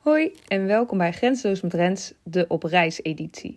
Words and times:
Hoi 0.00 0.32
en 0.48 0.66
welkom 0.66 0.98
bij 0.98 1.12
Grensloos 1.12 1.60
met 1.60 1.74
Rens, 1.74 2.12
de 2.22 2.44
op 2.48 2.62
reis 2.62 3.02
editie. 3.02 3.56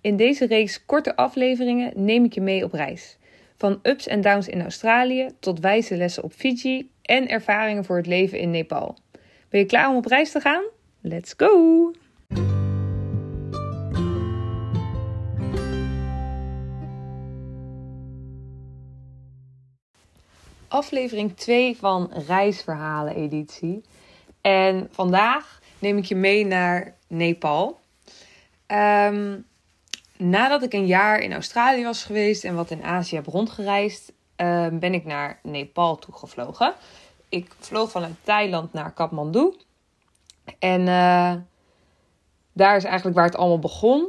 In 0.00 0.16
deze 0.16 0.46
reeks 0.46 0.84
korte 0.86 1.16
afleveringen 1.16 1.92
neem 2.04 2.24
ik 2.24 2.32
je 2.32 2.40
mee 2.40 2.64
op 2.64 2.72
reis. 2.72 3.18
Van 3.56 3.78
ups 3.82 4.06
en 4.06 4.20
downs 4.20 4.48
in 4.48 4.62
Australië 4.62 5.28
tot 5.40 5.60
wijze 5.60 5.96
lessen 5.96 6.22
op 6.22 6.32
Fiji 6.32 6.90
en 7.02 7.28
ervaringen 7.28 7.84
voor 7.84 7.96
het 7.96 8.06
leven 8.06 8.38
in 8.38 8.50
Nepal. 8.50 8.96
Ben 9.48 9.60
je 9.60 9.66
klaar 9.66 9.88
om 9.88 9.96
op 9.96 10.06
reis 10.06 10.30
te 10.30 10.40
gaan? 10.40 10.64
Let's 11.00 11.34
go! 11.36 11.90
Aflevering 20.68 21.36
2 21.36 21.76
van 21.76 22.10
Reisverhalen 22.26 23.14
editie. 23.14 23.82
En 24.40 24.88
vandaag 24.90 25.62
neem 25.84 25.98
ik 25.98 26.04
je 26.04 26.14
mee 26.14 26.46
naar 26.46 26.96
Nepal. 27.08 27.80
Ehm, 28.66 29.40
nadat 30.16 30.62
ik 30.62 30.72
een 30.72 30.86
jaar 30.86 31.18
in 31.20 31.32
Australië 31.32 31.84
was 31.84 32.04
geweest 32.04 32.44
en 32.44 32.54
wat 32.54 32.70
in 32.70 32.82
Azië 32.82 33.14
heb 33.14 33.26
rondgereisd, 33.26 34.12
ehm, 34.36 34.78
ben 34.78 34.94
ik 34.94 35.04
naar 35.04 35.38
Nepal 35.42 35.98
toegevlogen. 35.98 36.74
Ik 37.28 37.54
vloog 37.58 37.90
vanuit 37.90 38.14
Thailand 38.22 38.72
naar 38.72 38.92
Kathmandu. 38.92 39.54
En 40.58 40.80
uh, 40.80 41.34
daar 42.52 42.76
is 42.76 42.84
eigenlijk 42.84 43.16
waar 43.16 43.26
het 43.26 43.36
allemaal 43.36 43.58
begon. 43.58 44.08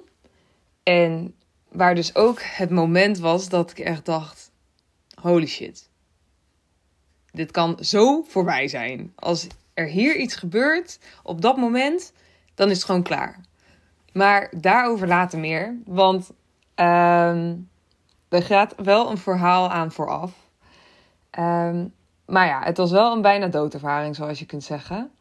En 0.84 1.36
waar 1.70 1.96
dus 1.96 2.16
ook 2.16 2.42
het 2.42 2.70
moment 2.70 3.18
was 3.18 3.50
dat 3.50 3.72
ik 3.72 3.80
echt 3.80 4.06
dacht: 4.06 4.52
holy 5.22 5.46
shit. 5.46 5.90
Dit 7.32 7.52
kan 7.52 7.78
zo 7.80 8.22
voorbij 8.22 8.68
zijn. 8.68 9.14
Als 9.16 9.48
er 9.76 9.88
hier 9.88 10.16
iets 10.16 10.36
gebeurt 10.36 11.00
op 11.24 11.42
dat 11.42 11.58
moment, 11.58 12.14
dan 12.56 12.70
is 12.70 12.76
het 12.76 12.86
gewoon 12.86 13.04
klaar. 13.04 13.40
Maar 14.14 14.52
daarover 14.58 15.08
later 15.08 15.40
meer. 15.40 15.78
Want 15.86 16.30
um, 16.76 17.70
er 18.30 18.44
gaat 18.44 18.74
wel 18.78 19.10
een 19.10 19.18
verhaal 19.18 19.70
aan 19.70 19.92
vooraf. 19.92 20.32
Um, 21.40 21.94
maar 22.26 22.48
ja, 22.48 22.62
het 22.64 22.78
was 22.78 22.92
wel 22.92 23.14
een 23.14 23.22
bijna 23.22 23.48
doodervaring, 23.48 24.16
zoals 24.16 24.40
je 24.40 24.46
kunt 24.46 24.64
zeggen. 24.64 25.12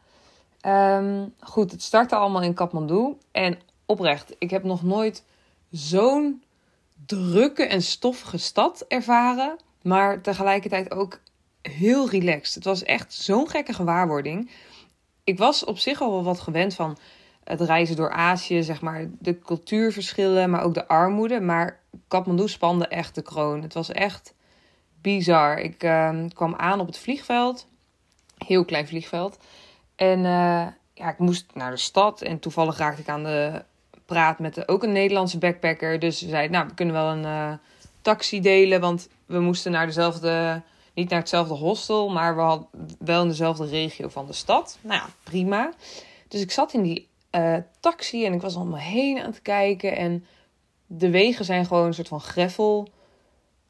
Um, 0.67 1.33
goed, 1.39 1.71
het 1.71 1.81
startte 1.81 2.15
allemaal 2.15 2.41
in 2.41 2.53
Kathmandu. 2.53 3.17
En 3.31 3.59
oprecht, 3.85 4.35
ik 4.37 4.49
heb 4.49 4.63
nog 4.63 4.83
nooit 4.83 5.23
zo'n 5.71 6.43
drukke 7.05 7.63
en 7.63 7.81
stoffige 7.81 8.37
stad 8.37 8.85
ervaren. 8.87 9.57
Maar 9.81 10.21
tegelijkertijd 10.21 10.91
ook 10.91 11.19
heel 11.71 12.09
relaxed. 12.09 12.55
Het 12.55 12.63
was 12.63 12.83
echt 12.83 13.13
zo'n 13.13 13.49
gekke 13.49 13.73
gewaarwording. 13.73 14.51
Ik 15.23 15.37
was 15.37 15.63
op 15.63 15.77
zich 15.77 16.01
al 16.01 16.11
wel 16.11 16.23
wat 16.23 16.39
gewend 16.39 16.73
van 16.73 16.97
het 17.43 17.61
reizen 17.61 17.95
door 17.95 18.11
Azië, 18.11 18.63
zeg 18.63 18.81
maar, 18.81 19.05
de 19.19 19.39
cultuurverschillen, 19.39 20.49
maar 20.49 20.63
ook 20.63 20.73
de 20.73 20.87
armoede. 20.87 21.39
Maar 21.39 21.79
Kathmandu 22.07 22.47
spande 22.47 22.87
echt 22.87 23.15
de 23.15 23.21
kroon. 23.21 23.61
Het 23.61 23.73
was 23.73 23.91
echt 23.91 24.33
bizar. 25.01 25.59
Ik 25.59 25.83
uh, 25.83 26.09
kwam 26.33 26.55
aan 26.55 26.79
op 26.79 26.87
het 26.87 26.97
vliegveld, 26.97 27.67
heel 28.45 28.65
klein 28.65 28.87
vliegveld. 28.87 29.37
En 29.95 30.19
uh, 30.19 30.67
ja, 30.93 31.09
ik 31.09 31.17
moest 31.17 31.45
naar 31.53 31.71
de 31.71 31.77
stad 31.77 32.21
en 32.21 32.39
toevallig 32.39 32.77
raakte 32.77 33.01
ik 33.01 33.09
aan 33.09 33.23
de 33.23 33.63
praat 34.05 34.39
met 34.39 34.67
ook 34.67 34.83
een 34.83 34.91
Nederlandse 34.91 35.37
backpacker. 35.37 35.99
Dus 35.99 36.17
ze 36.17 36.29
zei, 36.29 36.49
nou, 36.49 36.67
we 36.67 36.73
kunnen 36.73 36.95
wel 36.95 37.11
een 37.11 37.23
uh, 37.23 37.53
taxi 38.01 38.41
delen, 38.41 38.81
want 38.81 39.09
we 39.25 39.39
moesten 39.39 39.71
naar 39.71 39.85
dezelfde 39.85 40.61
niet 40.95 41.09
naar 41.09 41.19
hetzelfde 41.19 41.53
hostel, 41.53 42.09
maar 42.09 42.35
we 42.35 42.41
hadden 42.41 42.67
wel 42.99 43.21
in 43.21 43.27
dezelfde 43.27 43.65
regio 43.65 44.07
van 44.07 44.25
de 44.25 44.33
stad. 44.33 44.77
Nou 44.81 44.95
ja, 44.95 45.09
prima. 45.23 45.73
Dus 46.27 46.41
ik 46.41 46.51
zat 46.51 46.73
in 46.73 46.81
die 46.81 47.07
uh, 47.31 47.57
taxi 47.79 48.25
en 48.25 48.33
ik 48.33 48.41
was 48.41 48.55
allemaal 48.55 48.79
heen 48.79 49.19
aan 49.19 49.29
het 49.29 49.41
kijken. 49.41 49.97
En 49.97 50.25
de 50.85 51.09
wegen 51.09 51.45
zijn 51.45 51.65
gewoon 51.65 51.85
een 51.85 51.93
soort 51.93 52.07
van 52.07 52.21
gravel, 52.21 52.87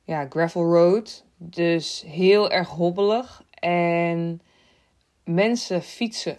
ja, 0.03 0.25
gravel 0.29 0.63
road. 0.63 1.23
Dus 1.37 2.03
heel 2.07 2.51
erg 2.51 2.69
hobbelig. 2.69 3.43
En 3.59 4.41
mensen 5.23 5.81
fietsen 5.81 6.37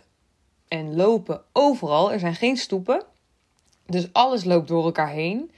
en 0.69 0.97
lopen 0.97 1.43
overal. 1.53 2.13
Er 2.13 2.19
zijn 2.19 2.35
geen 2.35 2.57
stoepen. 2.57 3.05
Dus 3.87 4.13
alles 4.13 4.45
loopt 4.45 4.69
door 4.69 4.85
elkaar 4.85 5.11
heen. 5.11 5.51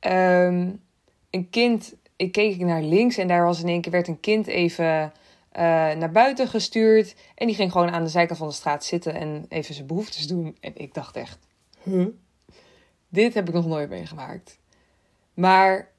Um, 0.00 0.82
een 1.30 1.50
kind 1.50 1.94
ik 2.22 2.32
keek 2.32 2.58
naar 2.58 2.82
links 2.82 3.16
en 3.16 3.28
daar 3.28 3.44
was 3.44 3.62
in 3.62 3.68
één 3.68 3.80
keer 3.80 3.92
werd 3.92 4.08
een 4.08 4.20
kind 4.20 4.46
even 4.46 4.84
uh, 4.84 5.62
naar 5.92 6.10
buiten 6.12 6.48
gestuurd. 6.48 7.14
En 7.34 7.46
die 7.46 7.56
ging 7.56 7.72
gewoon 7.72 7.90
aan 7.90 8.04
de 8.04 8.10
zijkant 8.10 8.38
van 8.38 8.48
de 8.48 8.54
straat 8.54 8.84
zitten 8.84 9.14
en 9.14 9.46
even 9.48 9.74
zijn 9.74 9.86
behoeftes 9.86 10.26
doen. 10.26 10.56
En 10.60 10.72
ik 10.74 10.94
dacht 10.94 11.16
echt, 11.16 11.38
huh? 11.82 12.06
Dit 13.08 13.34
heb 13.34 13.48
ik 13.48 13.54
nog 13.54 13.66
nooit 13.66 13.88
meegemaakt. 13.88 14.58
Maar 15.34 15.90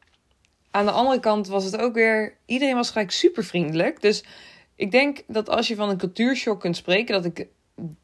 aan 0.72 0.86
de 0.86 0.92
andere 0.92 1.20
kant 1.20 1.48
was 1.48 1.64
het 1.64 1.78
ook 1.78 1.94
weer, 1.94 2.38
iedereen 2.46 2.76
was 2.76 2.90
gelijk 2.90 3.12
super 3.12 3.44
vriendelijk. 3.44 4.02
Dus 4.02 4.24
ik 4.76 4.92
denk 4.92 5.24
dat 5.28 5.50
als 5.50 5.68
je 5.68 5.76
van 5.76 5.90
een 5.90 5.98
cultuurshock 5.98 6.60
kunt 6.60 6.76
spreken, 6.76 7.22
dat 7.22 7.26
ik, 7.26 7.48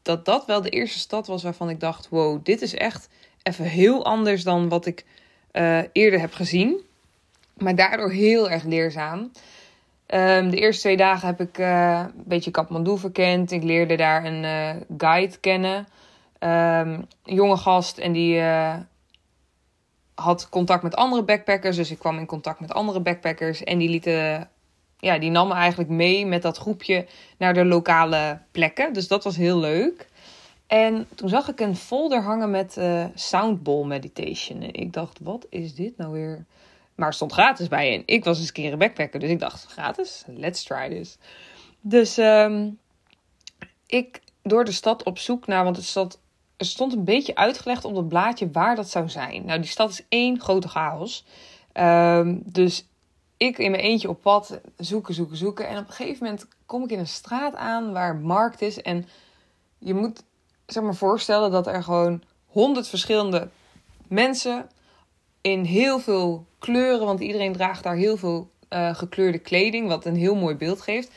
dat, 0.02 0.24
dat 0.24 0.46
wel 0.46 0.62
de 0.62 0.70
eerste 0.70 0.98
stad 0.98 1.26
was 1.26 1.42
waarvan 1.42 1.70
ik 1.70 1.80
dacht, 1.80 2.08
wow, 2.08 2.44
dit 2.44 2.62
is 2.62 2.74
echt 2.74 3.08
even 3.42 3.64
heel 3.64 4.04
anders 4.04 4.42
dan 4.42 4.68
wat 4.68 4.86
ik 4.86 5.04
uh, 5.52 5.80
eerder 5.92 6.20
heb 6.20 6.32
gezien. 6.32 6.88
Maar 7.60 7.74
daardoor 7.74 8.10
heel 8.10 8.50
erg 8.50 8.64
leerzaam. 8.64 9.18
Um, 9.18 10.50
de 10.50 10.56
eerste 10.56 10.82
twee 10.82 10.96
dagen 10.96 11.26
heb 11.26 11.40
ik 11.40 11.58
uh, 11.58 12.04
een 12.16 12.22
beetje 12.24 12.50
Kathmandu 12.50 12.98
verkend. 12.98 13.50
Ik 13.50 13.62
leerde 13.62 13.96
daar 13.96 14.24
een 14.24 14.42
uh, 14.44 14.82
guide 14.98 15.38
kennen. 15.38 15.86
Um, 16.38 17.06
jonge 17.24 17.56
gast 17.56 17.98
en 17.98 18.12
die 18.12 18.36
uh, 18.36 18.76
had 20.14 20.48
contact 20.48 20.82
met 20.82 20.96
andere 20.96 21.22
backpackers. 21.22 21.76
Dus 21.76 21.90
ik 21.90 21.98
kwam 21.98 22.18
in 22.18 22.26
contact 22.26 22.60
met 22.60 22.72
andere 22.72 23.00
backpackers. 23.00 23.64
En 23.64 23.78
die 23.78 23.88
lieten, 23.88 24.48
ja, 24.98 25.18
die 25.18 25.30
namen 25.30 25.56
eigenlijk 25.56 25.90
mee 25.90 26.26
met 26.26 26.42
dat 26.42 26.58
groepje 26.58 27.06
naar 27.38 27.54
de 27.54 27.64
lokale 27.64 28.38
plekken. 28.50 28.92
Dus 28.92 29.08
dat 29.08 29.24
was 29.24 29.36
heel 29.36 29.58
leuk. 29.58 30.08
En 30.66 31.06
toen 31.14 31.28
zag 31.28 31.48
ik 31.48 31.60
een 31.60 31.76
folder 31.76 32.22
hangen 32.22 32.50
met 32.50 32.80
Soundball 33.14 33.84
Meditation. 33.84 34.62
En 34.62 34.74
ik 34.74 34.92
dacht, 34.92 35.18
wat 35.22 35.46
is 35.48 35.74
dit 35.74 35.96
nou 35.96 36.12
weer? 36.12 36.44
Maar 37.00 37.14
stond 37.14 37.32
gratis 37.32 37.68
bij. 37.68 37.94
En 37.94 38.02
ik 38.06 38.24
was 38.24 38.38
eens 38.38 38.46
een 38.46 38.52
keer 38.52 38.72
een 38.72 38.78
backpacker. 38.78 39.20
Dus 39.20 39.30
ik 39.30 39.38
dacht, 39.38 39.66
gratis? 39.66 40.24
Let's 40.26 40.62
try 40.62 40.88
this. 40.88 41.18
Dus 41.80 42.16
um, 42.16 42.78
ik 43.86 44.20
door 44.42 44.64
de 44.64 44.72
stad 44.72 45.02
op 45.02 45.18
zoek 45.18 45.46
naar... 45.46 45.64
Want 45.64 45.76
het 45.76 45.84
stad, 45.84 46.20
er 46.56 46.66
stond 46.66 46.92
een 46.92 47.04
beetje 47.04 47.34
uitgelegd 47.34 47.84
op 47.84 47.94
dat 47.94 48.08
blaadje 48.08 48.50
waar 48.50 48.76
dat 48.76 48.90
zou 48.90 49.08
zijn. 49.08 49.44
Nou, 49.44 49.60
die 49.60 49.70
stad 49.70 49.90
is 49.90 50.04
één 50.08 50.40
grote 50.40 50.68
chaos. 50.68 51.24
Um, 51.72 52.42
dus 52.44 52.86
ik 53.36 53.58
in 53.58 53.70
mijn 53.70 53.82
eentje 53.82 54.08
op 54.08 54.22
pad 54.22 54.60
zoeken, 54.76 55.14
zoeken, 55.14 55.36
zoeken. 55.36 55.68
En 55.68 55.78
op 55.78 55.88
een 55.88 55.92
gegeven 55.92 56.24
moment 56.24 56.46
kom 56.66 56.84
ik 56.84 56.90
in 56.90 56.98
een 56.98 57.06
straat 57.06 57.54
aan 57.54 57.92
waar 57.92 58.16
markt 58.16 58.62
is. 58.62 58.82
En 58.82 59.08
je 59.78 59.94
moet 59.94 60.22
zeg 60.66 60.82
maar 60.82 60.94
voorstellen 60.94 61.50
dat 61.50 61.66
er 61.66 61.82
gewoon 61.82 62.22
honderd 62.46 62.88
verschillende 62.88 63.48
mensen 64.08 64.70
in 65.40 65.64
heel 65.64 65.98
veel 65.98 66.48
kleuren, 66.60 67.06
want 67.06 67.20
iedereen 67.20 67.52
draagt 67.52 67.82
daar 67.82 67.94
heel 67.94 68.16
veel 68.16 68.50
uh, 68.70 68.94
gekleurde 68.94 69.38
kleding, 69.38 69.88
wat 69.88 70.04
een 70.04 70.16
heel 70.16 70.34
mooi 70.34 70.54
beeld 70.54 70.80
geeft, 70.80 71.10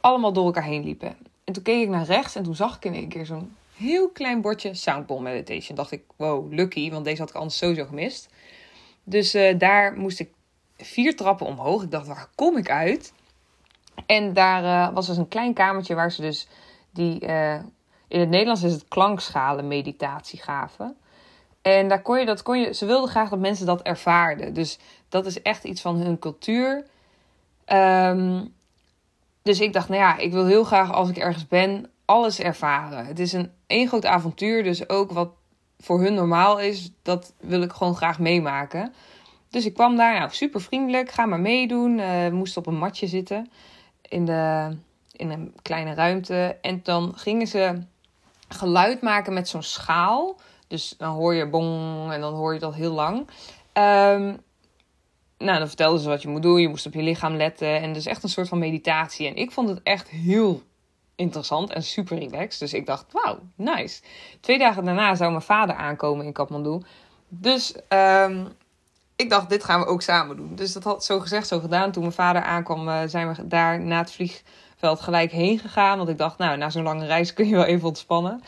allemaal 0.00 0.32
door 0.32 0.44
elkaar 0.44 0.64
heen 0.64 0.84
liepen. 0.84 1.16
En 1.44 1.52
toen 1.52 1.62
keek 1.62 1.82
ik 1.82 1.88
naar 1.88 2.04
rechts 2.04 2.36
en 2.36 2.42
toen 2.42 2.54
zag 2.54 2.76
ik 2.76 2.84
in 2.84 2.94
één 2.94 3.08
keer 3.08 3.26
zo'n 3.26 3.56
heel 3.76 4.08
klein 4.08 4.40
bordje 4.40 4.74
Soundball 4.74 5.20
Meditation. 5.20 5.76
Dacht 5.76 5.90
ik, 5.90 6.02
wow, 6.16 6.52
lucky, 6.52 6.90
want 6.90 7.04
deze 7.04 7.20
had 7.20 7.30
ik 7.30 7.36
anders 7.36 7.58
sowieso 7.58 7.84
gemist. 7.84 8.28
Dus 9.04 9.34
uh, 9.34 9.58
daar 9.58 9.96
moest 9.96 10.20
ik 10.20 10.30
vier 10.76 11.16
trappen 11.16 11.46
omhoog. 11.46 11.82
Ik 11.82 11.90
dacht, 11.90 12.06
waar 12.06 12.28
kom 12.34 12.56
ik 12.56 12.70
uit? 12.70 13.12
En 14.06 14.32
daar 14.32 14.62
uh, 14.64 14.94
was 14.94 15.06
dus 15.06 15.16
een 15.16 15.28
klein 15.28 15.54
kamertje 15.54 15.94
waar 15.94 16.12
ze 16.12 16.20
dus 16.20 16.48
die, 16.90 17.18
in 18.08 18.20
het 18.20 18.28
Nederlands 18.28 18.62
is 18.62 18.72
het 18.72 18.88
klankschalen 18.88 19.68
meditatie 19.68 20.42
gaven. 20.42 20.96
En 21.62 21.88
daar 21.88 22.02
kon 22.02 22.18
je, 22.18 22.26
dat 22.26 22.42
kon 22.42 22.60
je, 22.60 22.74
ze 22.74 22.86
wilden 22.86 23.10
graag 23.10 23.28
dat 23.28 23.38
mensen 23.38 23.66
dat 23.66 23.82
ervaarden. 23.82 24.54
Dus 24.54 24.78
dat 25.08 25.26
is 25.26 25.42
echt 25.42 25.64
iets 25.64 25.80
van 25.80 25.96
hun 25.96 26.18
cultuur. 26.18 26.86
Um, 27.66 28.54
dus 29.42 29.60
ik 29.60 29.72
dacht, 29.72 29.88
nou 29.88 30.00
ja, 30.00 30.16
ik 30.16 30.32
wil 30.32 30.46
heel 30.46 30.64
graag 30.64 30.92
als 30.92 31.08
ik 31.08 31.16
ergens 31.16 31.46
ben, 31.46 31.90
alles 32.04 32.38
ervaren. 32.40 33.06
Het 33.06 33.18
is 33.18 33.32
een 33.32 33.52
één 33.66 33.88
groot 33.88 34.06
avontuur, 34.06 34.62
dus 34.62 34.88
ook 34.88 35.12
wat 35.12 35.30
voor 35.78 36.00
hun 36.00 36.14
normaal 36.14 36.58
is, 36.58 36.90
dat 37.02 37.32
wil 37.40 37.62
ik 37.62 37.72
gewoon 37.72 37.96
graag 37.96 38.18
meemaken. 38.18 38.92
Dus 39.50 39.66
ik 39.66 39.74
kwam 39.74 39.96
daar, 39.96 40.18
nou, 40.18 40.30
super 40.30 40.60
vriendelijk, 40.60 41.10
ga 41.10 41.26
maar 41.26 41.40
meedoen. 41.40 41.98
Uh, 41.98 42.28
moest 42.28 42.56
op 42.56 42.66
een 42.66 42.78
matje 42.78 43.06
zitten 43.06 43.50
in, 44.02 44.24
de, 44.24 44.76
in 45.12 45.30
een 45.30 45.54
kleine 45.62 45.94
ruimte. 45.94 46.56
En 46.60 46.80
dan 46.82 47.12
gingen 47.16 47.46
ze 47.46 47.82
geluid 48.48 49.02
maken 49.02 49.32
met 49.32 49.48
zo'n 49.48 49.62
schaal. 49.62 50.36
Dus 50.70 50.94
dan 50.98 51.14
hoor 51.14 51.34
je 51.34 51.48
bong 51.48 52.12
en 52.12 52.20
dan 52.20 52.34
hoor 52.34 52.54
je 52.54 52.60
dat 52.60 52.74
heel 52.74 52.92
lang. 52.92 53.18
Um, 53.72 54.42
nou, 55.38 55.58
dan 55.58 55.66
vertelden 55.66 56.00
ze 56.00 56.08
wat 56.08 56.22
je 56.22 56.28
moet 56.28 56.42
doen. 56.42 56.60
Je 56.60 56.68
moest 56.68 56.86
op 56.86 56.94
je 56.94 57.02
lichaam 57.02 57.34
letten. 57.34 57.80
En 57.80 57.92
dus 57.92 58.06
echt 58.06 58.22
een 58.22 58.28
soort 58.28 58.48
van 58.48 58.58
meditatie. 58.58 59.26
En 59.26 59.36
ik 59.36 59.50
vond 59.50 59.68
het 59.68 59.80
echt 59.82 60.08
heel 60.08 60.62
interessant 61.14 61.70
en 61.70 61.82
super 61.82 62.18
relaxed. 62.18 62.60
Dus 62.60 62.72
ik 62.72 62.86
dacht, 62.86 63.12
wauw, 63.12 63.38
nice. 63.54 64.02
Twee 64.40 64.58
dagen 64.58 64.84
daarna 64.84 65.14
zou 65.14 65.30
mijn 65.30 65.42
vader 65.42 65.74
aankomen 65.74 66.26
in 66.26 66.32
Kathmandu. 66.32 66.82
Dus 67.28 67.74
um, 67.88 68.48
ik 69.16 69.30
dacht, 69.30 69.48
dit 69.48 69.64
gaan 69.64 69.80
we 69.80 69.86
ook 69.86 70.02
samen 70.02 70.36
doen. 70.36 70.54
Dus 70.54 70.72
dat 70.72 70.84
had 70.84 71.04
zo 71.04 71.20
gezegd, 71.20 71.48
zo 71.48 71.60
gedaan. 71.60 71.92
Toen 71.92 72.02
mijn 72.02 72.14
vader 72.14 72.42
aankwam, 72.42 72.88
uh, 72.88 73.00
zijn 73.06 73.32
we 73.32 73.46
daar 73.46 73.80
na 73.80 73.98
het 73.98 74.12
vliegveld 74.12 75.00
gelijk 75.00 75.32
heen 75.32 75.58
gegaan. 75.58 75.96
Want 75.98 76.08
ik 76.08 76.18
dacht, 76.18 76.38
nou, 76.38 76.56
na 76.56 76.70
zo'n 76.70 76.82
lange 76.82 77.06
reis 77.06 77.32
kun 77.32 77.48
je 77.48 77.54
wel 77.54 77.64
even 77.64 77.88
ontspannen. 77.88 78.42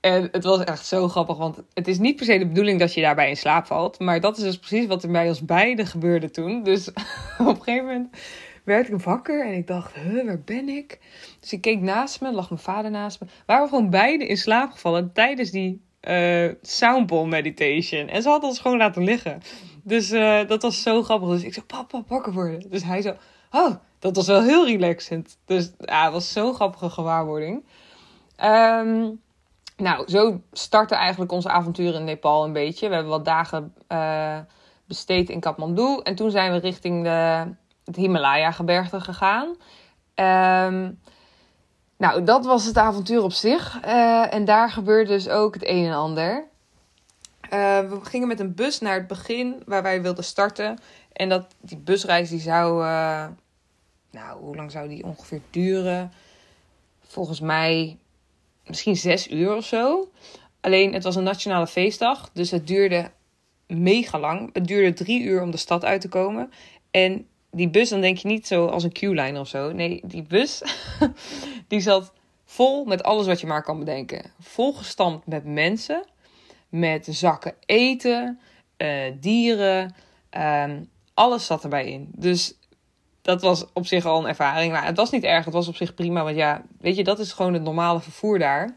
En 0.00 0.28
het 0.32 0.44
was 0.44 0.64
echt 0.64 0.86
zo 0.86 1.08
grappig, 1.08 1.36
want 1.36 1.62
het 1.74 1.88
is 1.88 1.98
niet 1.98 2.16
per 2.16 2.24
se 2.24 2.38
de 2.38 2.46
bedoeling 2.46 2.80
dat 2.80 2.94
je 2.94 3.00
daarbij 3.00 3.28
in 3.28 3.36
slaap 3.36 3.66
valt. 3.66 3.98
Maar 3.98 4.20
dat 4.20 4.36
is 4.36 4.42
dus 4.42 4.58
precies 4.58 4.86
wat 4.86 5.02
er 5.02 5.10
bij 5.10 5.28
ons 5.28 5.44
beiden 5.44 5.86
gebeurde 5.86 6.30
toen. 6.30 6.62
Dus 6.62 6.88
op 7.38 7.46
een 7.46 7.62
gegeven 7.62 7.86
moment 7.86 8.16
werd 8.64 8.88
ik 8.88 9.00
wakker 9.00 9.46
en 9.46 9.52
ik 9.52 9.66
dacht, 9.66 9.94
huh, 9.94 10.26
waar 10.26 10.40
ben 10.40 10.68
ik? 10.68 10.98
Dus 11.40 11.52
ik 11.52 11.60
keek 11.60 11.80
naast 11.80 12.20
me, 12.20 12.32
lag 12.32 12.48
mijn 12.48 12.60
vader 12.60 12.90
naast 12.90 13.20
me. 13.20 13.26
Waren 13.46 13.64
we 13.64 13.68
gewoon 13.68 13.90
beiden 13.90 14.28
in 14.28 14.36
slaap 14.36 14.70
gevallen 14.70 15.12
tijdens 15.12 15.50
die 15.50 15.80
uh, 16.08 16.52
soundball 16.62 17.26
meditation. 17.26 18.08
En 18.08 18.22
ze 18.22 18.28
had 18.28 18.42
ons 18.42 18.58
gewoon 18.58 18.76
laten 18.76 19.04
liggen. 19.04 19.40
Dus 19.82 20.12
uh, 20.12 20.46
dat 20.46 20.62
was 20.62 20.82
zo 20.82 21.02
grappig. 21.02 21.28
Dus 21.28 21.42
ik 21.42 21.54
zei, 21.54 21.66
papa, 21.66 22.02
wakker 22.06 22.32
worden. 22.32 22.70
Dus 22.70 22.84
hij 22.84 23.02
zo, 23.02 23.14
oh, 23.50 23.74
dat 23.98 24.16
was 24.16 24.26
wel 24.26 24.42
heel 24.42 24.66
relaxend. 24.66 25.38
Dus 25.44 25.72
ja, 25.78 26.04
het 26.04 26.12
was 26.12 26.32
zo'n 26.32 26.54
grappige 26.54 26.90
gewaarwording. 26.90 27.64
Um, 28.44 29.20
nou, 29.78 30.08
zo 30.08 30.40
startte 30.52 30.94
eigenlijk 30.94 31.32
onze 31.32 31.48
avontuur 31.48 31.94
in 31.94 32.04
Nepal 32.04 32.44
een 32.44 32.52
beetje. 32.52 32.88
We 32.88 32.94
hebben 32.94 33.12
wat 33.12 33.24
dagen 33.24 33.74
uh, 33.88 34.38
besteed 34.84 35.28
in 35.28 35.40
Kathmandu. 35.40 36.00
En 36.02 36.14
toen 36.14 36.30
zijn 36.30 36.52
we 36.52 36.58
richting 36.58 37.04
de, 37.04 37.46
het 37.84 37.96
Himalaya-gebergte 37.96 39.00
gegaan. 39.00 39.46
Um, 40.68 41.00
nou, 41.96 42.24
dat 42.24 42.44
was 42.44 42.64
het 42.64 42.78
avontuur 42.78 43.22
op 43.22 43.32
zich. 43.32 43.84
Uh, 43.84 44.34
en 44.34 44.44
daar 44.44 44.70
gebeurde 44.70 45.10
dus 45.10 45.28
ook 45.28 45.54
het 45.54 45.68
een 45.68 45.86
en 45.86 45.94
ander. 45.94 46.44
Uh, 47.44 47.50
we 47.80 47.98
gingen 48.02 48.28
met 48.28 48.40
een 48.40 48.54
bus 48.54 48.80
naar 48.80 48.94
het 48.94 49.06
begin 49.06 49.62
waar 49.66 49.82
wij 49.82 50.02
wilden 50.02 50.24
starten. 50.24 50.78
En 51.12 51.28
dat, 51.28 51.54
die 51.60 51.78
busreis 51.78 52.28
die 52.28 52.40
zou... 52.40 52.84
Nou, 54.10 54.40
hoe 54.40 54.56
lang 54.56 54.70
zou 54.70 54.88
die 54.88 55.04
ongeveer 55.04 55.40
duren? 55.50 56.12
Volgens 57.00 57.40
mij 57.40 57.98
misschien 58.68 58.96
zes 58.96 59.30
uur 59.30 59.56
of 59.56 59.64
zo. 59.64 60.10
Alleen 60.60 60.92
het 60.92 61.02
was 61.04 61.16
een 61.16 61.22
nationale 61.22 61.66
feestdag, 61.66 62.30
dus 62.32 62.50
het 62.50 62.66
duurde 62.66 63.10
mega 63.66 64.18
lang. 64.18 64.50
Het 64.52 64.66
duurde 64.66 64.92
drie 64.92 65.22
uur 65.22 65.42
om 65.42 65.50
de 65.50 65.56
stad 65.56 65.84
uit 65.84 66.00
te 66.00 66.08
komen. 66.08 66.50
En 66.90 67.26
die 67.50 67.68
bus, 67.68 67.88
dan 67.88 68.00
denk 68.00 68.16
je 68.18 68.28
niet 68.28 68.46
zo 68.46 68.66
als 68.66 68.84
een 68.84 68.92
Q-line 68.92 69.40
of 69.40 69.48
zo. 69.48 69.72
Nee, 69.72 70.00
die 70.04 70.22
bus, 70.22 70.62
die 71.68 71.80
zat 71.80 72.12
vol 72.44 72.84
met 72.84 73.02
alles 73.02 73.26
wat 73.26 73.40
je 73.40 73.46
maar 73.46 73.62
kan 73.62 73.78
bedenken. 73.78 74.32
Volgestampt 74.40 75.26
met 75.26 75.44
mensen, 75.44 76.04
met 76.68 77.06
zakken 77.10 77.54
eten, 77.66 78.40
uh, 78.78 79.12
dieren. 79.20 79.94
Um, 80.30 80.88
alles 81.14 81.46
zat 81.46 81.62
erbij 81.62 81.90
in. 81.90 82.08
Dus 82.14 82.54
dat 83.28 83.42
was 83.42 83.64
op 83.72 83.86
zich 83.86 84.04
al 84.04 84.18
een 84.18 84.28
ervaring. 84.28 84.72
Maar 84.72 84.84
het 84.84 84.96
was 84.96 85.10
niet 85.10 85.24
erg, 85.24 85.44
het 85.44 85.54
was 85.54 85.68
op 85.68 85.76
zich 85.76 85.94
prima. 85.94 86.24
Want 86.24 86.36
ja, 86.36 86.62
weet 86.80 86.96
je, 86.96 87.04
dat 87.04 87.18
is 87.18 87.32
gewoon 87.32 87.52
het 87.52 87.62
normale 87.62 88.00
vervoer 88.00 88.38
daar. 88.38 88.76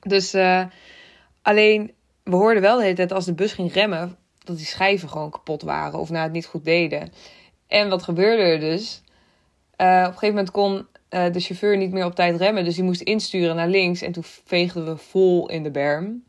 Dus 0.00 0.34
uh, 0.34 0.64
alleen, 1.42 1.92
we 2.22 2.36
hoorden 2.36 2.62
wel 2.62 2.76
de 2.76 2.82
hele 2.82 2.94
tijd 2.94 3.12
als 3.12 3.24
de 3.24 3.34
bus 3.34 3.52
ging 3.52 3.72
remmen, 3.72 4.16
dat 4.44 4.56
die 4.56 4.66
schijven 4.66 5.08
gewoon 5.08 5.30
kapot 5.30 5.62
waren 5.62 5.98
of 5.98 6.10
nou 6.10 6.22
het 6.22 6.32
niet 6.32 6.46
goed 6.46 6.64
deden. 6.64 7.12
En 7.66 7.88
wat 7.88 8.02
gebeurde 8.02 8.42
er 8.42 8.60
dus? 8.60 9.02
Uh, 9.76 9.86
op 9.86 10.06
een 10.06 10.12
gegeven 10.12 10.28
moment 10.28 10.50
kon 10.50 10.86
uh, 11.10 11.32
de 11.32 11.40
chauffeur 11.40 11.76
niet 11.76 11.92
meer 11.92 12.04
op 12.04 12.14
tijd 12.14 12.36
remmen, 12.36 12.64
dus 12.64 12.74
die 12.74 12.84
moest 12.84 13.00
insturen 13.00 13.56
naar 13.56 13.68
links. 13.68 14.02
En 14.02 14.12
toen 14.12 14.24
veegden 14.44 14.84
we 14.84 14.96
vol 14.96 15.48
in 15.48 15.62
de 15.62 15.70
berm. 15.70 16.24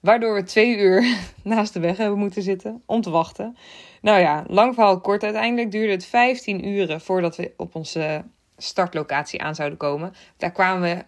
Waardoor 0.00 0.34
we 0.34 0.42
twee 0.42 0.76
uur 0.76 1.16
naast 1.42 1.72
de 1.72 1.80
weg 1.80 1.96
hebben 1.96 2.18
moeten 2.18 2.42
zitten 2.42 2.82
om 2.86 3.00
te 3.00 3.10
wachten. 3.10 3.56
Nou 4.00 4.20
ja, 4.20 4.44
lang 4.48 4.74
verhaal 4.74 5.00
kort. 5.00 5.22
Uiteindelijk 5.22 5.70
duurde 5.70 5.92
het 5.92 6.04
15 6.04 6.68
uren 6.68 7.00
voordat 7.00 7.36
we 7.36 7.52
op 7.56 7.74
onze 7.74 8.24
startlocatie 8.56 9.42
aan 9.42 9.54
zouden 9.54 9.78
komen. 9.78 10.12
Daar 10.36 10.52
kwamen 10.52 10.82
we 10.96 11.04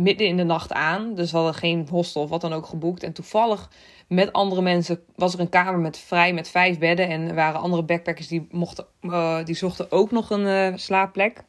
midden 0.00 0.26
in 0.26 0.36
de 0.36 0.44
nacht 0.44 0.72
aan. 0.72 1.14
Dus 1.14 1.30
we 1.30 1.36
hadden 1.36 1.54
geen 1.54 1.88
hostel 1.90 2.22
of 2.22 2.30
wat 2.30 2.40
dan 2.40 2.52
ook 2.52 2.66
geboekt. 2.66 3.02
En 3.02 3.12
toevallig 3.12 3.70
met 4.08 4.32
andere 4.32 4.62
mensen 4.62 5.00
was 5.14 5.34
er 5.34 5.40
een 5.40 5.48
kamer 5.48 5.78
met 5.80 5.98
vrij 5.98 6.32
met 6.32 6.48
vijf 6.48 6.78
bedden. 6.78 7.08
En 7.08 7.28
er 7.28 7.34
waren 7.34 7.60
andere 7.60 7.82
backpackers 7.82 8.28
die, 8.28 8.46
mochten, 8.50 8.86
uh, 9.02 9.44
die 9.44 9.54
zochten 9.54 9.90
ook 9.90 10.10
nog 10.10 10.30
een 10.30 10.72
uh, 10.72 10.76
slaapplek. 10.76 11.44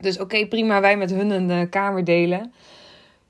Dus 0.00 0.18
oké, 0.18 0.46
prima, 0.46 0.80
wij 0.80 0.96
met 0.96 1.10
hun 1.10 1.30
een 1.30 1.50
uh, 1.50 1.70
kamer 1.70 2.04
delen. 2.04 2.52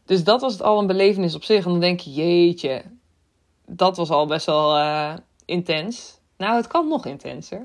Dus 0.04 0.24
dat 0.24 0.40
was 0.40 0.52
het 0.52 0.62
al 0.62 0.78
een 0.78 0.86
belevenis 0.86 1.34
op 1.34 1.44
zich. 1.44 1.64
En 1.64 1.70
dan 1.70 1.80
denk 1.80 2.00
je, 2.00 2.12
jeetje, 2.12 2.82
dat 3.66 3.96
was 3.96 4.10
al 4.10 4.26
best 4.26 4.46
wel 4.46 4.78
intens. 5.44 6.17
Nou, 6.38 6.56
het 6.56 6.66
kan 6.66 6.88
nog 6.88 7.06
intenser. 7.06 7.60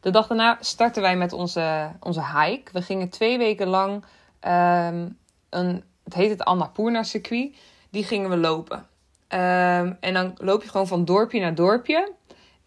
De 0.00 0.10
dag 0.10 0.26
daarna 0.26 0.56
starten 0.60 1.02
wij 1.02 1.16
met 1.16 1.32
onze, 1.32 1.90
onze 2.00 2.22
hike. 2.24 2.72
We 2.72 2.82
gingen 2.82 3.08
twee 3.08 3.38
weken 3.38 3.66
lang, 3.66 3.94
um, 3.94 5.18
een, 5.48 5.84
het 6.04 6.14
heet 6.14 6.30
het 6.30 6.44
Annapurna 6.44 7.02
circuit, 7.02 7.56
die 7.90 8.04
gingen 8.04 8.30
we 8.30 8.36
lopen. 8.36 8.78
Um, 9.28 9.96
en 10.00 10.12
dan 10.12 10.32
loop 10.36 10.62
je 10.62 10.68
gewoon 10.68 10.86
van 10.86 11.04
dorpje 11.04 11.40
naar 11.40 11.54
dorpje. 11.54 12.12